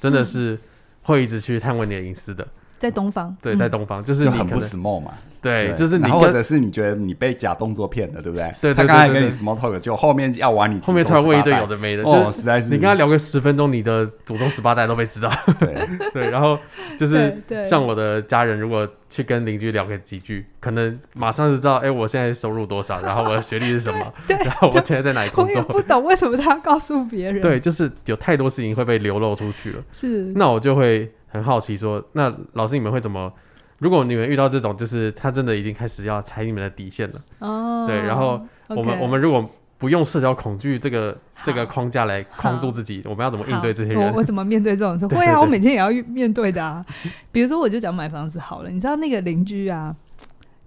[0.00, 0.58] 真的是
[1.02, 2.46] 会一直去探问你的隐私的。
[2.82, 5.12] 在东方，对，在东方就是很不 small 嘛。
[5.40, 8.52] 对，就是你，或者是你觉得你被假动作骗了，对不对？
[8.60, 12.70] 对，他刚才跟你 small talk，就后面要玩你，后面突然问一堆有的没的，哦，实在是。
[12.70, 15.30] 你跟他聊个十分钟，你的祖宗十八代都被知道。
[15.58, 15.74] 对
[16.12, 16.58] 对，然后
[16.96, 25.54] 就是像我的家人，如果去跟邻居聊个几句，可能马上就知道，哎，我现在收入多少，然后我的学历是什么， 对，然后我现在在哪里工作。
[25.56, 27.40] 我也不懂为什么他要告诉别人。
[27.42, 29.82] 对，就是有太多事情会被流露出去了。
[29.90, 30.32] 是。
[30.36, 33.32] 那我就会很好奇说，那老师你们会怎么？
[33.78, 39.44] 如果你们遇到这种，就是他真的已经开始要踩你们的底线了，哦，对，然后我们我们如果
[39.76, 44.00] 不用社交恐惧这个这个框架来框住自己，我们要怎么应对这些人？
[44.00, 45.04] 我我怎么面对这种事？
[45.16, 46.84] 会啊，我每天也要面对的啊。
[47.32, 49.96] 比如说，我就讲买房子好了，你知道那个邻居啊。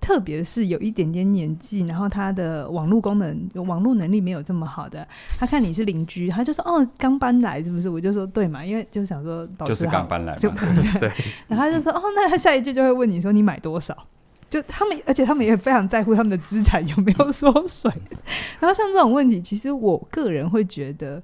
[0.05, 5.07] 特别是有一点点年纪，然后他的网络功能、网络能力没有这么好的，
[5.39, 10.47] 他看你是邻居，他就说：“哦，刚搬来是不是？”我就说：“对嘛，因为就想说保持，就是刚搬来，就
[11.01, 11.11] 对。”
[11.49, 13.97] 然后他就说：“哦，那他下一句就会问你说你买多少？”
[14.47, 17.91] 就他们，而且他们也非常在乎他们的资产有没有缩水。
[18.59, 21.19] 然后像这种问题，其实我个人会觉得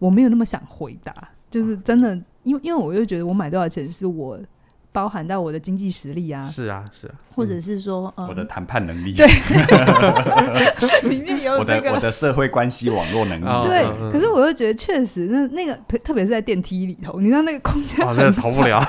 [0.00, 1.14] 我没有那么想回答，
[1.48, 4.36] 就是真的，因为因为我又觉得我买多少钱是我。
[4.94, 9.26] 包含到我的经济实力啊，是啊，是啊，或者是说，我的谈判能力，对，
[11.10, 13.84] 里面有我的我的社会关系网络能力，对。
[14.12, 18.88] 可是我又觉得，确实，那那个特别是在电梯里头，你知道那个空间，那逃不了，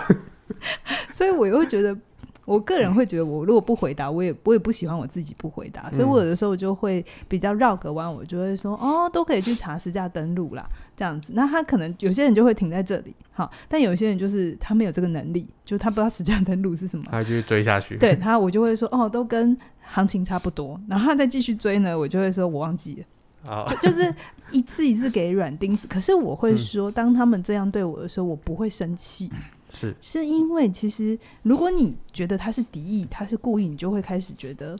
[1.11, 1.97] 所以我又觉得。
[2.45, 11.33] 我个人会觉得，我如果不回答，我也我也不喜欢我自己不回答，所以我有的时候就会比较绕个弯，我就会说哦，都可以去查实价登录啦，这样子。
[11.35, 17.97] 那他可能有些人就会停在这里，好，但有些人就是他没有这个能力，就他不知道实价登录是什么，他就追下去。
[17.97, 24.13] 对他，我就会说哦，都跟行情差不多，然后他再继续追呢，我就会说我忘记了，哦、就就是
[24.51, 25.87] 一次一次给软钉子。
[25.87, 29.31] 可是我会说，当他们这样对我的时候，我不会生气。
[29.75, 34.77] 是，是因为其实，如果你觉得他是敌意，他是故意，你就会开始觉得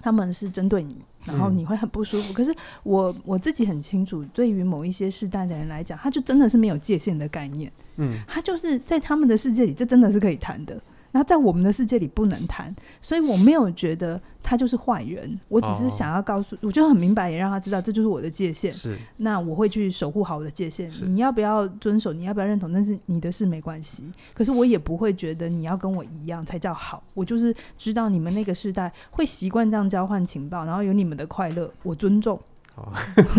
[0.00, 2.32] 他们是针对你，然后你会很不舒服。
[2.32, 7.72] 嗯、可是我我自己很清楚，对于某一些世代的人来讲，他就真的是没有界限的概念。
[7.96, 10.78] 嗯，他就是在他们的世界里，这真的是可以谈的。
[11.14, 15.38] 那在我们的世界里不能谈，所以我没有觉得他就是坏人。
[15.48, 18.72] 我只是想要告诉，我就很明白，也让他知道这就是我的界限。
[18.72, 20.90] 是，那我会去守护好我的界限。
[21.06, 22.12] 你要不要遵守？
[22.12, 22.68] 你要不要认同？
[22.72, 24.02] 那是你的事，没关系。
[24.34, 27.00] 可是我也不会觉得你要跟我一样才叫好。
[27.14, 32.36] 我就是知道你们那个时代会习惯这样交换情报，然后有你们的快乐，我尊重。
[32.76, 32.92] 哦，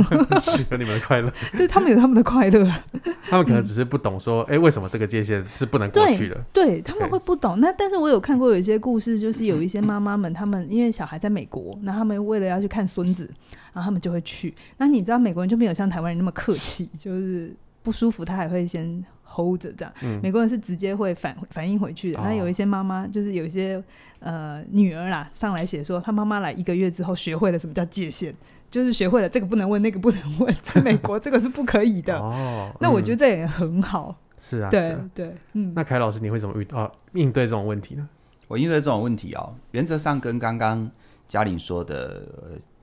[0.71, 2.65] 有你们的快乐， 对他们有他们的快乐，
[3.29, 6.35] 他们可能只是不懂说，哎、嗯欸，为什么这个界限是不能过去的？
[6.53, 7.59] 对，对他们会不懂。
[7.59, 13.29] 那但是我有看过有一些故事，就是有一些妈妈们，他们因为小孩在美国，那他们为了要去看孙子，
[13.73, 14.53] 然后他们就会去。
[14.77, 19.93] 那你知道美国人就没有像台湾人那么客气，就是不舒服他还会先 hold 着这样。
[20.01, 22.19] 嗯、美国人是直接会反反应回去的。
[22.23, 23.83] 那、哦、有一些妈妈就是有一些
[24.25, 28.35] 呃女儿啦上来写说，她妈妈来一个月之后学会了什么叫界限。
[28.67, 32.17] 就是学会了这个不能问，那个不能问，在美国这个是不可以的。
[32.19, 34.13] 哦，那我觉得这也很好。
[34.41, 35.71] 是啊，对对，嗯。
[35.73, 38.09] 那凯老师，你会怎么遇到应对这种问题呢？
[38.49, 40.91] 我应对这种问题哦，原则上跟刚刚
[41.25, 42.23] 嘉玲说的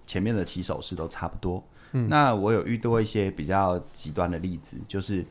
[0.06, 1.62] 前面的起手式都差不多。
[1.92, 5.22] 嗯，那我有遇到一些比较极端的例子，就是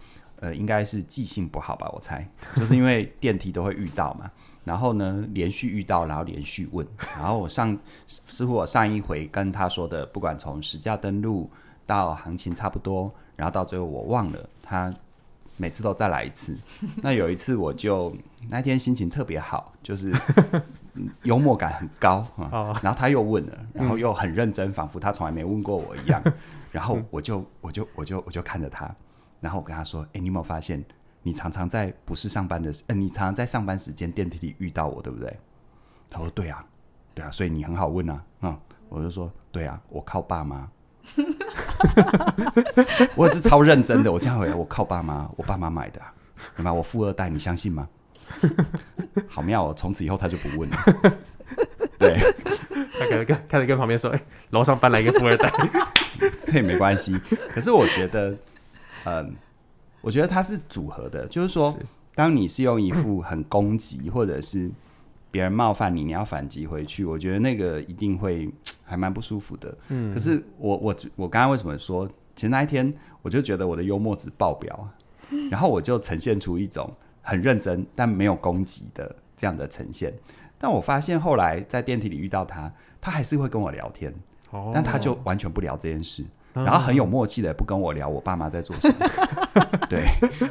[0.42, 4.30] 呃，应该是记性不好吧，我猜，就是因为电梯都会遇到嘛。
[4.64, 11.50] 然后呢，连续遇到，然后连续问， 然后我上似乎我上一回跟他说的，不管从实价登录
[11.86, 14.94] 到行情差不多，然后到最后我忘了，他
[15.58, 16.56] 每次都再来一次。
[17.02, 18.16] 那有一次我就
[18.50, 20.14] 那天心情特别好，就是
[21.24, 22.80] 幽默感很高啊。
[22.84, 26.22] 然后他又问了，然后又很认真，仿佛他从来没问过我一样。
[26.72, 28.90] 然后我就我就我就我就看着他，
[29.40, 30.84] 然后我跟他说：“哎，你有没有发现？”
[31.24, 35.40] 你常常在不是上班的时，呃，你常常在上班时间电梯里遇到我，对不对？
[36.10, 36.66] 他说：对啊，
[37.14, 40.68] 对啊，所以你很好问啊，嗯，我就说：对啊，我靠爸妈，
[43.16, 46.02] 我也是超认真的，我这样回来，我靠爸妈，我爸妈买的，
[46.58, 46.74] 对吧？
[46.74, 47.88] 我富二代，你相信吗？
[49.28, 50.78] 好妙哦，从此以后他就不问了，
[52.00, 52.18] 对，
[53.00, 55.52] 他可能跟开始跟旁边说：哎，楼上搬来一个富二代，
[56.40, 57.18] 这也没关系。
[57.54, 58.36] 可是我觉得，
[59.06, 59.36] 嗯。
[60.02, 61.78] 我觉得它是组合的，就是说，
[62.16, 64.70] 当你是用一副很攻击，或者是
[65.30, 68.52] 别人冒犯你，你要反击回去，我觉得那个一定会
[68.84, 69.78] 还蛮不舒服的。
[69.90, 74.90] 嗯，可是我我我刚刚为什么说，其实那一天我就觉得我的幽默值爆表，
[75.50, 80.14] 然后我就呈现出一种很认真但没有攻击的这样的呈现。
[80.58, 84.14] 但我发现后来在电梯里遇到他，他还是会跟我聊天，
[84.74, 86.26] 但他就完全不聊这件事。
[86.54, 88.96] 然后很有默契的不跟我聊我爸妈在做什么。
[89.90, 90.06] 对，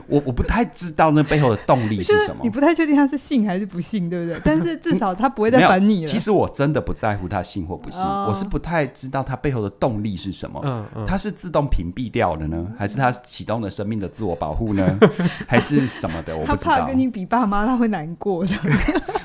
[0.07, 2.41] 我我不太知道那背后的动力是什么。
[2.43, 4.41] 你不太确定他是信还是不信，对不对？
[4.45, 6.07] 但是至少他不会再烦你了。
[6.07, 10.61] 其实我真的不在乎他信或不信，我是不太知道他背后的动力是什么。
[10.65, 14.99] 嗯嗯，他是自动屏蔽掉了呢，还是他启动了生命的自我保护呢？
[15.49, 16.37] 还是什么的？
[16.37, 16.73] 我不知道。
[16.75, 18.53] 他怕跟你比爸妈，他会难过的。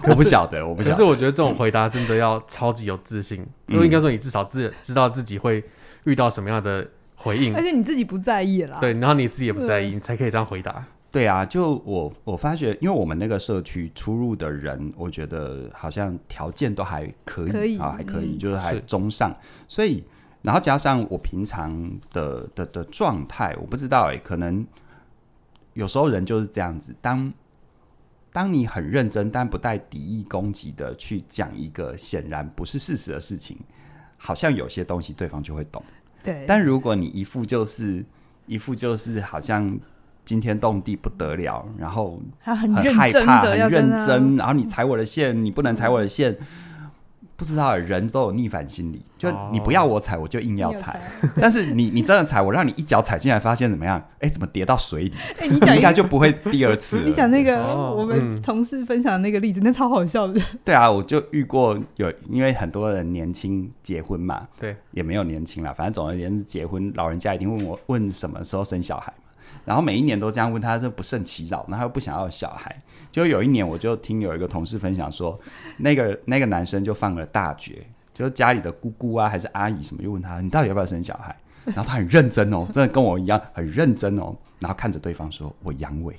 [0.08, 0.96] 我不晓得，我不晓得。
[0.96, 5.62] 可是我觉得这种回答真的要超级有自信，就应该说你至少自知道自己会。
[6.06, 8.80] 遇到什么样的回应，而且你自己不在意啦。
[8.80, 10.86] 对，然后你自己也不在意，你才可以这样回答。
[11.12, 19.34] 对啊，就我我发觉，因为我们那个社区出入的人，我觉得好像条件都还可以，可以啊，还可以，嗯、就是还中上。
[19.68, 20.04] 所以，
[20.42, 24.68] 然后加上我平常的的的状态，我不知道哎、欸，可能
[25.74, 26.94] 有时候人就是这样子。
[27.02, 27.34] 当
[28.34, 33.58] 当你很认真，但不带敌意攻击的去讲一个显然不是事实的事情。
[34.18, 35.84] 好像有些东西对方就会懂，
[36.26, 36.44] 对。
[36.46, 38.04] 但如果你一副就是
[38.48, 39.80] 一副就是好像
[40.26, 46.36] 惊天动地不得了，然后很害怕、很认真，然后你踩我的线，你不能踩我的线。
[47.38, 51.02] 不知道人都有逆反心理，就你不要我踩，我就硬要踩。
[51.40, 54.02] 但是你你真的踩，我让你一脚踩进来，发现怎么样？
[54.20, 55.14] 哎，怎么跌到水里？
[55.40, 57.02] 哎，你讲应该就不会第二次。
[57.06, 57.62] 你讲那个
[57.94, 60.40] 我们同事分享的那个例子，那超好笑的。
[60.64, 69.25] 对啊，我就遇过有，因为很多人年轻结婚嘛，对，也没有年轻啦，反正总而言之，结婚老人家一定问我问什么时候生小孩嘛，
[69.66, 72.74] 然后每一年都这样问他，就不胜其扰，然后又不想要小孩。
[73.12, 75.40] 就有一年，我就听有一个同事分享说，
[75.78, 77.82] 那个那个男生就放了大绝，
[78.14, 81.36] 就是家里的姑姑啊，还是阿姨什么，就问他，你到底要不要生小孩？
[81.66, 86.14] 然后他很认真哦，真的跟我一样很认真哦，然后看着对方说：“我阳痿。”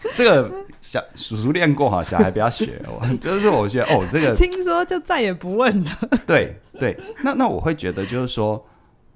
[0.14, 2.80] 这个小叔叔练过哈，小孩不要学。
[2.86, 5.90] 我就是我觉得哦，这个 听说就再也不问了。
[6.24, 8.64] 对对，那那我会觉得就是说。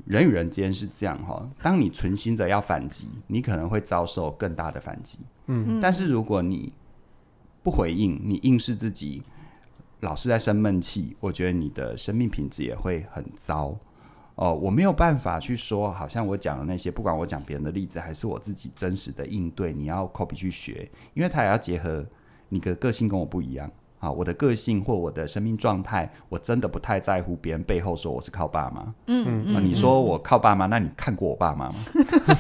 [0.07, 5.21] 人与人之间是这样哈，当你存心着要反击，你可能会遭受更大的反击。
[5.47, 6.73] 嗯，但是如果你
[7.63, 9.23] 不回应，你硬是自己
[10.01, 13.77] 老是在生闷气，我觉得你的生命品质也会很糟。
[14.37, 22.07] 哦，我没有办法去说，好像我讲的那些，不管我讲别人的例子，还是我自己真实的应对，你要 copy 去学，因为它也要结合
[22.49, 23.71] 你的个性跟我不一样。
[24.01, 28.95] 啊，我的个性或我的生命状态，我真的不太在乎别人背后说我是靠爸妈。
[29.07, 31.75] 嗯嗯，你说我靠爸妈，那你看过我爸妈吗？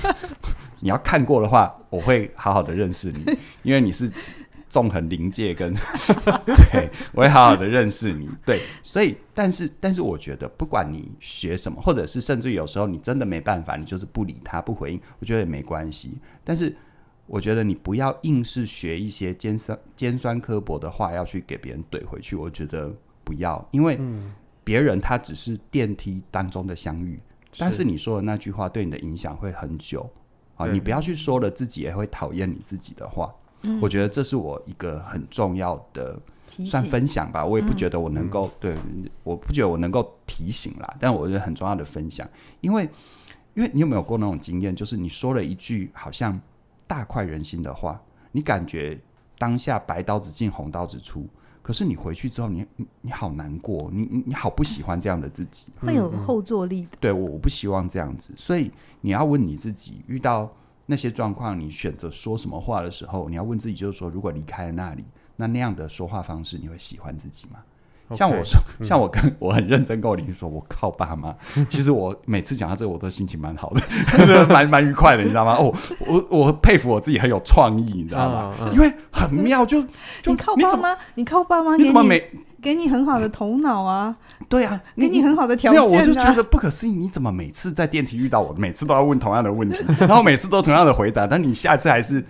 [0.80, 3.24] 你要看过的话，我会好好的认识你，
[3.62, 4.10] 因为你是
[4.70, 5.74] 纵横灵界跟
[6.72, 8.26] 对，我会好好的认识你。
[8.46, 16.18] 对，所以，但是，但是，我觉得不管你学什么，或者是甚至有时候你真的没办法，你就是不理他，不回应，我觉得也没关系。
[16.42, 16.74] 但是。
[17.30, 22.34] 我觉得你不要硬是学一些尖酸尖酸刻薄的话，要去给别人怼回去。
[22.34, 23.96] 我觉得不要，因为
[24.64, 27.20] 别人他只是电梯当中的相遇，
[27.52, 30.10] 是但是你说的那句话对你的影响会很久。
[30.56, 33.32] 啊，你不要去说了自己也会讨厌你自己的话。
[33.62, 36.20] 嗯、我觉得这是我一个很重要的
[36.66, 37.46] 算分享吧。
[37.46, 38.76] 我也不觉得我能够、嗯、对，
[39.22, 42.28] 我不觉得我能够提醒啦，但我觉得很重要的分享，
[42.60, 42.88] 因为
[43.54, 46.40] 因为你有没有过那种经验，就是你说了一句好像。
[46.90, 49.00] 大快人心的话，你感觉
[49.38, 51.24] 当下白刀子进红刀子出，
[51.62, 56.88] 可是你回去之后你，你你好难过，你你你好不喜欢这样的自己，会有后坐力的。
[56.98, 58.72] 对，我我不希望这样子，所以
[59.02, 60.52] 你要问你自己，遇到
[60.86, 65.04] 那些状况，你选择说什么话的时候，你要问自己，就是说，如果离开了那里，
[65.36, 67.60] 那那样的说话方式，你会喜欢自己吗？
[68.14, 71.34] 像我说像我跟、嗯、我很认真跟我邻居说，我靠爸妈。
[71.68, 75.54] 其实我每次讲到这个，我都心情蛮好的， 蛮蛮愉快的，你知道吗？
[75.54, 75.74] 哦，
[76.06, 78.54] 我我佩服我自己很有创意，你知道吗？
[78.60, 79.82] 嗯嗯、因为很妙，就，
[80.22, 84.14] 就你靠爸妈，你靠爸妈，你怎么每给你很好的头脑啊？
[84.48, 85.86] 对啊，给你很好的条件、啊。
[85.86, 92.24] 没有，我就觉得不可思议，你怎么每次在电梯遇到我，每次都要问同样的问题，然后每次都同样的回答，但你下次还是。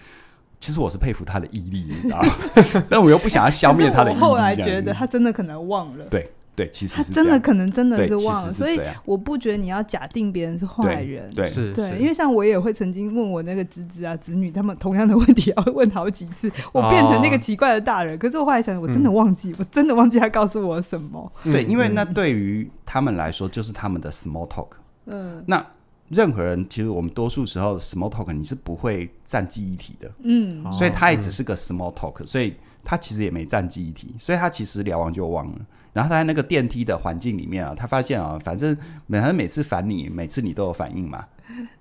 [0.60, 2.34] 其实我是佩服他的毅力， 你知道吗？
[2.88, 4.20] 但我又不想要消灭他的 毅力。
[4.20, 6.04] 后来觉得他真的可能忘了。
[6.04, 11.32] 对对，其实他真的可能真的是忘了，所以我不觉得你要假定别人是坏人。
[11.32, 18.18] 对，对，因为像我也会曾经问我那个侄子啊、侄女，他们同样的问题要问好几次，我变成那个奇怪的大人。
[18.18, 21.32] 可是我后来想，我真的忘记，我真的忘记他告诉我什么。
[21.44, 24.68] 对，因为那对于他们来说就是他们的 small talk。
[25.06, 25.64] 嗯，那。
[26.10, 35.58] 任何人其实我们多数时候 small talk 你是不会占记忆体的，嗯，所以他也只是个 small talk，所以他其实也没占记忆体，所以他其实聊完就忘了。
[35.92, 41.24] 然后他在那个电梯的环境里面啊，他发现啊，反正每每次烦你，每次你都有反应嘛。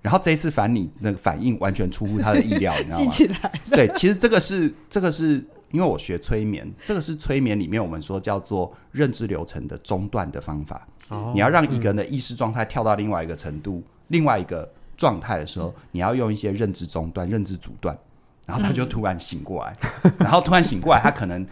[0.02, 3.04] 然后这一次烦你，那个反应完全出乎他的意料，你知道吗？
[3.04, 3.52] 记起来。
[3.70, 10.86] 对，其实这个是这个是因为我学催眠，这个是催眠里面我们说叫做认知流程的中断的方法。
[11.10, 17.98] 哦、你要让一个人的意识状态跳到另外一个程度、嗯、另外一个状态的时候，嗯、你要用一些认知中断、认知阻断，
[18.46, 21.44] 然后他就突然醒过来，嗯、 然后突然醒过来，他可能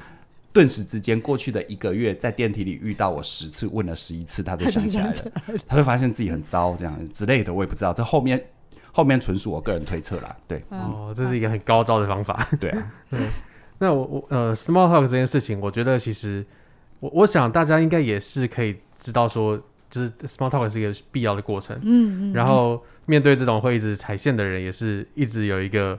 [0.53, 5.15] 顿时之间过去的一个月在电梯里遇到我十次，问了十一次，他都想起来了，
[5.67, 8.45] 他就发现自己很糟这样之类的，我也不知道，这后面
[8.93, 10.37] 后面纯属我个人推测啦。
[10.47, 12.49] 对，哦，这是一个很高招的方法。
[12.59, 13.21] 对啊，对。
[13.79, 16.45] 那我我呃，small talk 这件事情，我觉得其实
[16.99, 19.57] 我我想大家应该也是可以知道说，
[19.91, 21.79] 就是 small talk 是一个必要的过程。
[21.83, 22.33] 嗯嗯。
[22.33, 25.99] 然后面对这种会一直踩线的人，也是一直有一个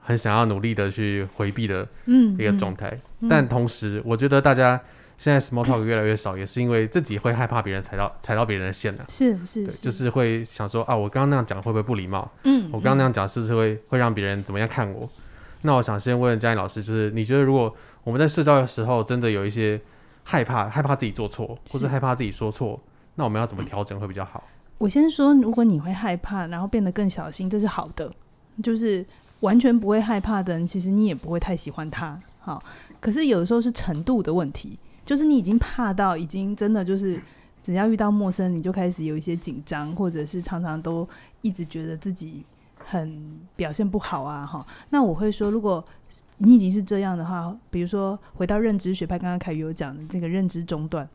[0.00, 2.88] 很想要努力的去回避的一个状态。
[2.90, 4.80] 嗯嗯、但同时，我觉得大家
[5.16, 9.06] 现在 small talk 越来越少，嗯、也是因为自己会害怕别人踩到踩到别人的线了、啊。
[9.08, 12.30] 是是对，就是会想说啊，我刚刚那样讲会不会不礼貌？
[12.44, 12.68] 嗯。
[12.72, 15.08] 我刚刚那样讲是不是会会让别人怎么样看我？
[15.62, 17.74] 那我想先问嘉玲老师，就是你觉得如果
[18.04, 19.80] 我们在社交的时候真的有一些
[20.22, 22.80] 害怕，害怕自己做错，或是害怕自己说错，
[23.18, 24.44] 那我们要怎么调整会比较好？
[24.78, 28.10] 我先说，如果你会害怕，然后变得更小心，这是好的。
[28.62, 29.04] 就是
[29.40, 32.16] 完全不会害怕的人，其实你也不会太喜欢他。
[32.38, 32.62] 好，
[33.00, 37.20] 可是有的时候是程度的问题，就是你已经怕到已经真的就是
[37.60, 41.06] 只要遇到陌生，你就开始有一些紧张，或者是常常都
[41.42, 42.44] 一直觉得自己。
[42.80, 45.84] 很表现不好啊，哈，那我会说，如果
[46.38, 51.06] 你已经是这样的话，比如说回到认知学派，刚刚凯宇有讲的这个认知中断，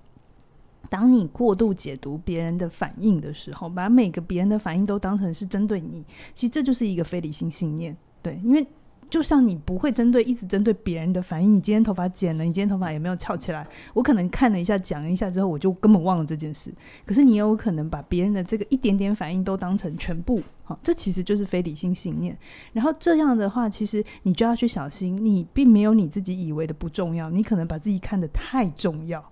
[0.90, 6.04] 当你过度解读别人的反应的时候，把每个别人的反应都当成是针对你，
[6.34, 8.66] 其实这就是一个非理性信念，对，因为。
[9.10, 13.68] 就像你不会针对一直针对别人的反应，你今天头发剪了，你今天头发有没有翘起来？
[13.94, 16.74] 我可能看了一下，讲了一下之后，我就根本忘了这件事。
[17.06, 22.36] 可是你也有可能把别人的这个一点点反应都当成全部，好，这其实就是非理性信念。
[22.72, 29.24] 然后这样的话，其实你就要去小心，你并没有你自己以为的不重要，你可能把自己看得太重要。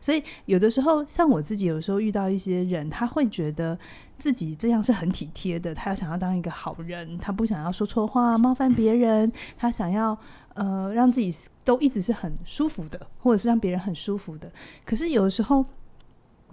[0.00, 3.78] 所以有的时候，像我自己，有时候遇到一些人，他会觉得
[4.18, 10.16] 自己这样是很体贴的，他要想要当一个好人，他不想要说错话、冒犯别人，他想要
[10.54, 11.34] 呃让自己
[11.64, 14.50] 都一直是很舒服的，或者是让别人很舒服的。
[14.84, 15.64] 可是有的时候，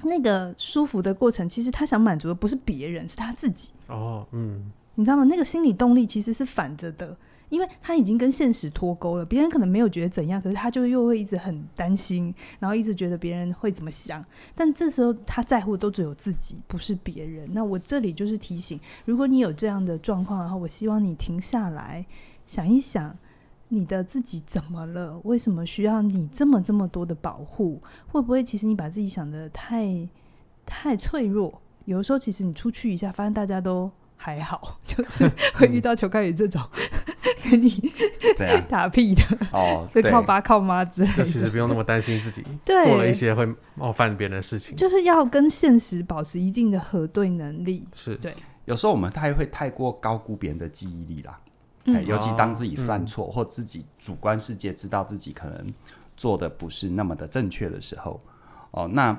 [0.04, 3.72] 那个舒服的过程，其实他想满足的不是别人，是他自己。
[3.88, 5.24] 哦，嗯，你知道吗？
[5.24, 7.16] 那个心理动力其实是反着的。
[7.50, 14.24] 因为他已经跟现实脱钩了，别人可能没有觉得怎样，可是他就又会一直很担心，然后一直觉得别人会怎么想。
[14.54, 17.48] 但这时候他在乎的都只有自己，不是别人。
[17.54, 22.06] 那我这里就是提醒，如果你有这样的状况的话，我希望你停下来
[22.46, 23.18] 想一想，
[23.70, 25.20] 你的自己怎么了？
[25.24, 27.82] 为什么需要你这么这么多的保护？
[28.08, 30.08] 会不会其实你把自己想得太
[30.66, 31.62] 太脆弱？
[31.86, 36.62] 有的时候其实你出去一下，发现大家都还好， 就是会遇到球开宇这种。
[37.50, 37.94] 跟你
[38.36, 39.22] 怎样 打屁的
[39.54, 41.24] 哦，是靠爸靠妈之类的。
[41.24, 47.88] 其实不用那么担心自己做了一些会冒犯别人的事情，就是要跟现实保持一定的核对能力。
[47.96, 48.34] 是对，
[48.66, 51.40] 有时候我们太会太过高估别人的记忆力啦，
[51.86, 55.74] 嗯、尤其当自己犯错、嗯、或自己主观世界知道自己可能
[56.18, 58.22] 做的不是那么的正确的时候，
[58.72, 59.18] 哦，那。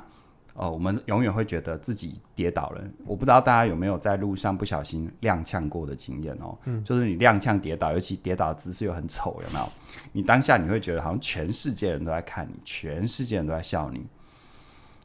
[0.59, 2.83] 哦，我们永远会觉得自己跌倒了。
[3.07, 6.59] 我不知道大家有没有在路上不小心踉跄过的经验哦。
[6.65, 9.69] 嗯，就是你踉跄跌倒，尤其跌倒的姿势又很丑，有没有？
[10.11, 14.05] 你当下你会觉得好像全世界人都在看你，全世界人都在笑你。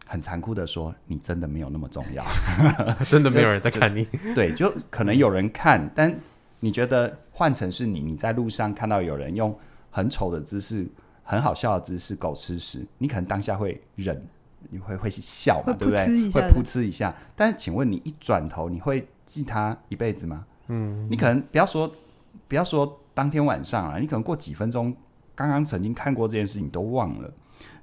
[0.07, 2.25] 很残酷的说，你真的没有那么重要，
[3.07, 4.07] 真的没有人在看你。
[4.33, 6.13] 对，就可能有人看，但
[6.59, 9.55] 你觉得换成是你，你在路上看到有人用
[9.91, 10.87] 很丑的姿势、
[11.23, 14.19] 很好笑的姿势狗吃屎，你可能当下会忍。
[14.69, 15.73] 你会会笑嘛？
[15.73, 16.05] 对不对？
[16.31, 17.13] 会噗嗤一下。
[17.35, 20.45] 但是，请问你一转头，你会记他一辈子吗？
[20.67, 21.91] 嗯，你可能不要说，
[22.47, 24.95] 不要说当天晚上啊，你可能过几分钟，
[25.35, 27.31] 刚刚曾经看过这件事，情都忘了。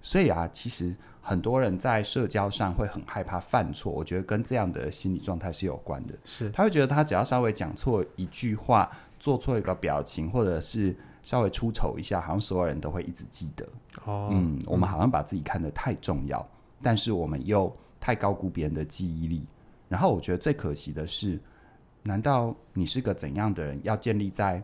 [0.02, 6.14] 所以啊，其实很多人在社交上会很害怕犯错，我觉得跟这样的心理状态是有关的。
[6.24, 13.66] 是，他会觉得他只要稍微讲错一句话，做错一个表情，或者是稍微出丑一下，好像所有人都会一直记得。
[14.04, 16.46] 哦，嗯，我们好像把自己看得太重要。
[16.82, 19.46] 但是我们又太高估别人的记忆力，
[19.88, 21.38] 然后我觉得最可惜的是，
[22.02, 24.62] 难道你是个怎样的人，要建立在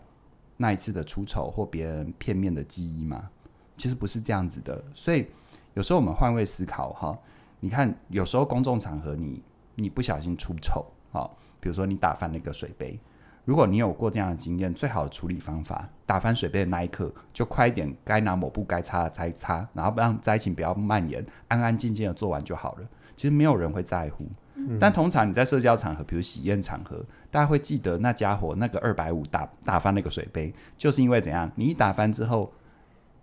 [0.57, 3.31] 那一次的出丑或别人片面的记忆吗？
[3.77, 4.83] 其实不是这样子的。
[4.95, 5.27] 所以
[5.75, 7.19] 有时候我们换位思考哈，
[7.61, 9.43] 你看有时候公众场合你
[9.75, 12.99] 你不小心出丑，好，比如说你打翻那个水杯。
[13.47, 22.89] 如果你有过这样的经验，最好的处理方法，打翻水杯的那一刻，就快一点，该拿抹布该擦的再擦，然后让灾情不要蔓延，安安静静的做完就好了。
[23.15, 24.27] 其实没有人会在乎。
[24.57, 31.49] 嗯、但通常你在社交场合，比如喜宴场合，大家会记得那家伙那个二百五打打翻那个水杯，就是因为怎样？
[31.55, 32.53] 你一打翻之后，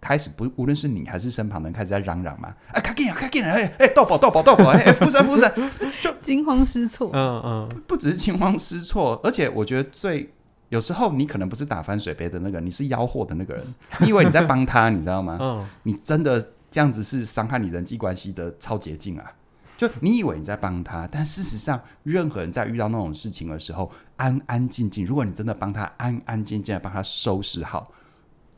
[0.04, 5.72] 开始不，无论是你还是身旁的人，开始在嚷嚷嘛，哎，快进来，快进来，哎哎，到宝到宝到宝，哎，服务生服务生，
[6.04, 10.30] 就惊慌失措，嗯嗯，不只是惊慌失措，而且我觉得最
[10.68, 13.66] 有时候你可能不是打翻水杯的那个，你是吆喝的那个人，
[14.02, 15.38] 你以为你在帮他，你知道吗？
[15.40, 19.32] 嗯，你真的这样子是伤害你人际关系的超捷径啊！
[19.78, 27.90] 就你以为你在帮他，但事实上，任何人在遇到那种事情的时候，安安静静，如果你真的帮他安安静静的帮他收拾好。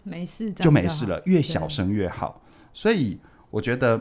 [0.05, 2.41] 没事就，就没事了，越小声越好。
[2.73, 3.99] 所以我觉得，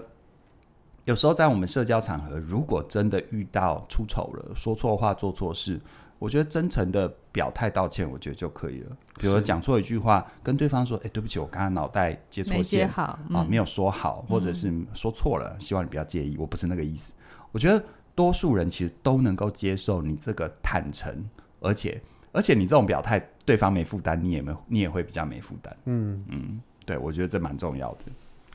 [1.04, 5.80] 有时候在我们社交场合，如果真的遇到出丑了、说错话、做错事，
[6.18, 8.96] 我觉得真诚的表态道歉，我觉得就可以了。
[9.18, 17.14] 比如讲错一句话，跟对方说：“哎，对不起，我刚刚脑袋接错线，好、嗯、啊，没有说好，或者是说错了，希望你不要介意，我不是那个意思。”
[17.50, 17.82] 我觉得
[18.14, 21.28] 多数人其实都能够接受你这个坦诚，
[21.60, 22.02] 而且。
[22.36, 25.76] 而且你这种表态，对方没负担，你也没你也会比较没负担。
[25.84, 28.04] 嗯嗯，对，我觉得这蛮重要的。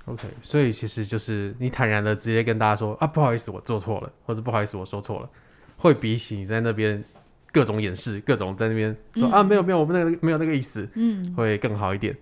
[0.05, 5.29] OK，所以其实就是你坦然的直接跟大家说啊，不好意思，我做错了，或者不好意思，我说错了，
[5.77, 7.03] 会比起你在那边
[7.51, 12.15] 各种掩饰、各种在那边说、嗯、啊，没有没有，我们那个没有那个意思，嗯，会更好一点。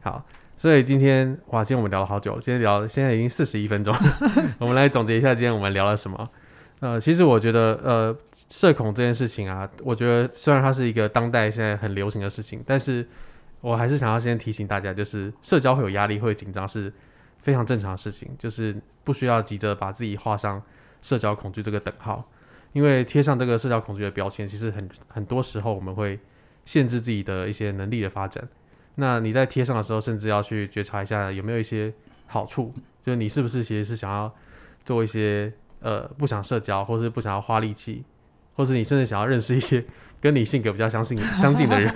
[0.00, 0.24] 好，
[0.56, 3.94] 所以今天哇，今天我们聊了好久，今天聊现在已经四十一分钟，
[4.58, 6.30] 我们来总结一下今天我们聊了什么。
[6.84, 8.14] 呃，其实我觉得，呃，
[8.50, 13.08] 社恐这件事情啊，我觉得虽然它是一个当代现在很流行的事情，但是
[13.62, 16.92] 我还是想要先提醒大家，就是社交会有压力、会紧张是
[17.38, 20.62] 非常正常的事情，就是不需要急着把自己画上
[21.00, 22.22] 社交恐惧这个等号，
[22.74, 26.20] 因为贴上这个社交恐惧的标签，其实很很多时候我们会
[26.66, 28.46] 限制自己的一些能力的发展。
[28.96, 31.90] 那你在贴上的时候，甚至要去觉察一下有没有一些
[32.26, 34.30] 好处，就是你是不是其实是想要
[34.84, 35.50] 做一些。
[35.84, 38.02] 呃，不想社交，或是不想要花力气，
[38.54, 39.84] 或是你甚至想要认识一些
[40.18, 41.92] 跟你性格比较相信 相近的人，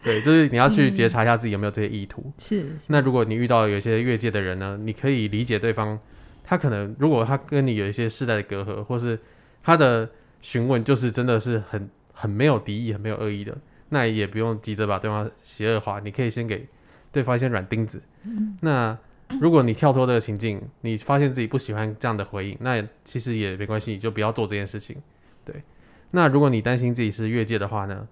[0.00, 2.22] 对，就是你要去觉察一下自己有没有这些意图。
[2.24, 2.84] 嗯、是，是。
[2.86, 5.98] 那如果你遇到有一些越界的人呢，你可以理解对方，
[6.44, 9.18] 他可能如果他跟你有一些世代的隔阂，或是
[9.60, 10.08] 他的
[10.40, 16.64] 询问就是真的是很很没有敌意、很没有恶意的，那也不用急着把对方邪恶化，你可以先给
[17.10, 18.00] 对方一些软钉子。
[18.22, 18.96] 嗯、那。
[19.40, 24.96] 如果你跳脱这个情境，你发现自己不喜欢这样的回应，那其实也没关系，你就不要做这件事情。
[25.44, 25.62] 对，
[26.10, 28.06] 那如果你担心自己是越界的话呢，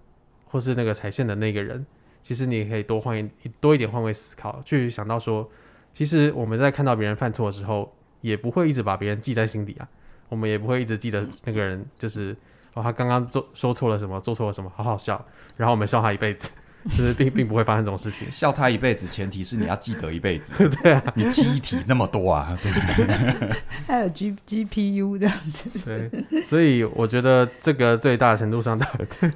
[0.46, 1.84] 或是那个踩线的那个人，
[2.22, 5.48] 其实你可以多换一多一点换位思考，去想到说，
[5.94, 9.88] 其实我们在看到别人犯错的时候，也不会一直把别人记在心底啊，
[10.28, 12.36] 我们也不会一直记得那个人就是
[12.74, 15.24] 哦，他刚刚做说错了什么，做错了什么，好好笑，
[15.56, 16.50] 然后我们笑他一辈子。
[16.96, 20.52] 就是并并不会发生这种事情，笑他一辈子，前提是你要记得一辈子。
[20.82, 23.50] 对啊，你记忆体那么多啊，对不对？
[23.86, 25.68] 还有 G G P U 这样子。
[25.84, 26.10] 对，
[26.48, 28.86] 所以我觉得这个最大程度上的，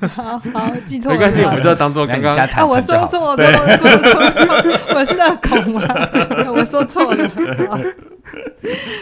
[0.08, 7.30] 好好记错，没关系，我们就当做刚刚啊，我说错，我说错，我社恐了，我说错了。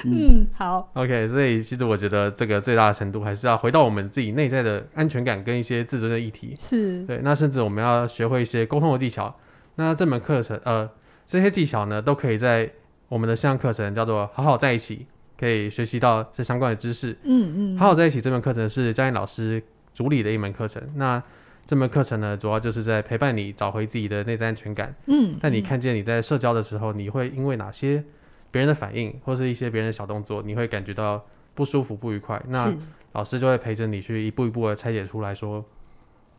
[0.05, 7.21] 嗯，好，OK，所以其实我觉得这个最大的程度还是要回到我们自己内在的安全感跟一些自尊的议题，是对。
[7.23, 9.35] 那甚至我们要学会一些沟通的技巧。
[9.77, 10.89] 那这门课程，呃，
[11.27, 12.71] 这些技巧呢，都可以在
[13.09, 15.07] 我们的线上课程叫做“好好在一起”，
[15.39, 17.17] 可以学习到这相关的知识。
[17.25, 19.63] 嗯嗯，“好好在一起”这门课程是佳音老师
[19.95, 20.83] 主理的一门课程。
[20.97, 21.23] 那
[21.65, 24.95] 这门课程呢，主要就是在陪伴你找回自己的内在安全感。
[25.07, 28.03] 嗯，但你看见你在社交的时候，你会因为哪些？
[28.51, 31.25] 别人的反应，或是一些别人的小动作，你会感觉到
[31.55, 32.39] 不舒服、不愉快。
[32.49, 32.71] 那
[33.13, 35.65] 老师就会陪着你去一步一步的拆解出来说，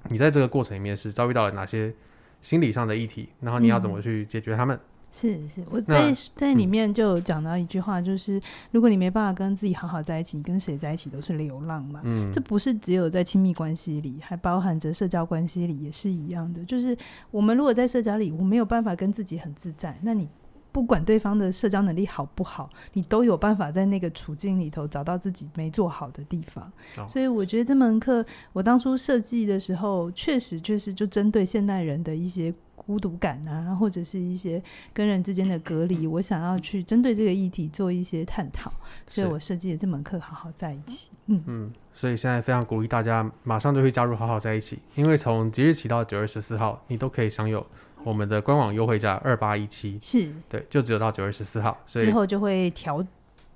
[0.09, 1.93] 你在这个过程里面是遭遇到了哪些
[2.41, 4.75] 心理上的议题，然后你要怎么去解决他们。
[4.75, 4.79] 嗯、
[5.11, 8.41] 是是，我在在里面就讲到一句话，就是、嗯、
[8.71, 12.01] 如果你没办法跟自己好好在一起，你跟谁在一起都是流浪嘛。
[12.03, 16.63] 嗯，这不是只有在亲密关系里，还包含着社交关系里也是一样的。
[16.65, 16.97] 就是
[17.31, 20.27] 我们如果在社交里，我没有办法跟自己很自在，那你。
[20.73, 26.69] 不管对方的社交能力好不好，你都有办法在那个处境里头找到自己没做好的地方。
[26.97, 27.07] Oh.
[27.07, 34.61] 所以我觉得这门课我当初设计的时候，确实确实就针对现代人的一些孤独感啊，或者是一些
[34.91, 38.73] 跟人之间的隔离，我想要去针对这个议题做一些探讨。
[39.07, 41.11] 所以我设计了这门课，好好在一起。
[41.27, 47.63] 嗯嗯，所以现在非常鼓励大家马上就会加入好好在一起，因为从即日起到九月十四号，你都可以享有。
[48.03, 53.05] 我们的官网优惠价二八一七，是对，就只有到九月十四号，所以之后就会调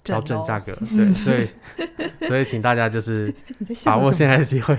[0.03, 1.49] 调整价格， 对，所以
[2.27, 3.33] 所以请大家就是
[3.85, 4.77] 把握现在的机会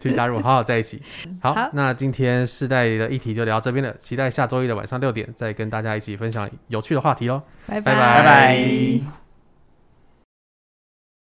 [0.00, 1.02] 去加入，好好在一起。
[1.40, 9.19] 好，好，那今天世代的议题就聊到这边了，期待下周一的晚上六点再跟大家一起分享有趣的话题喽，拜拜拜拜。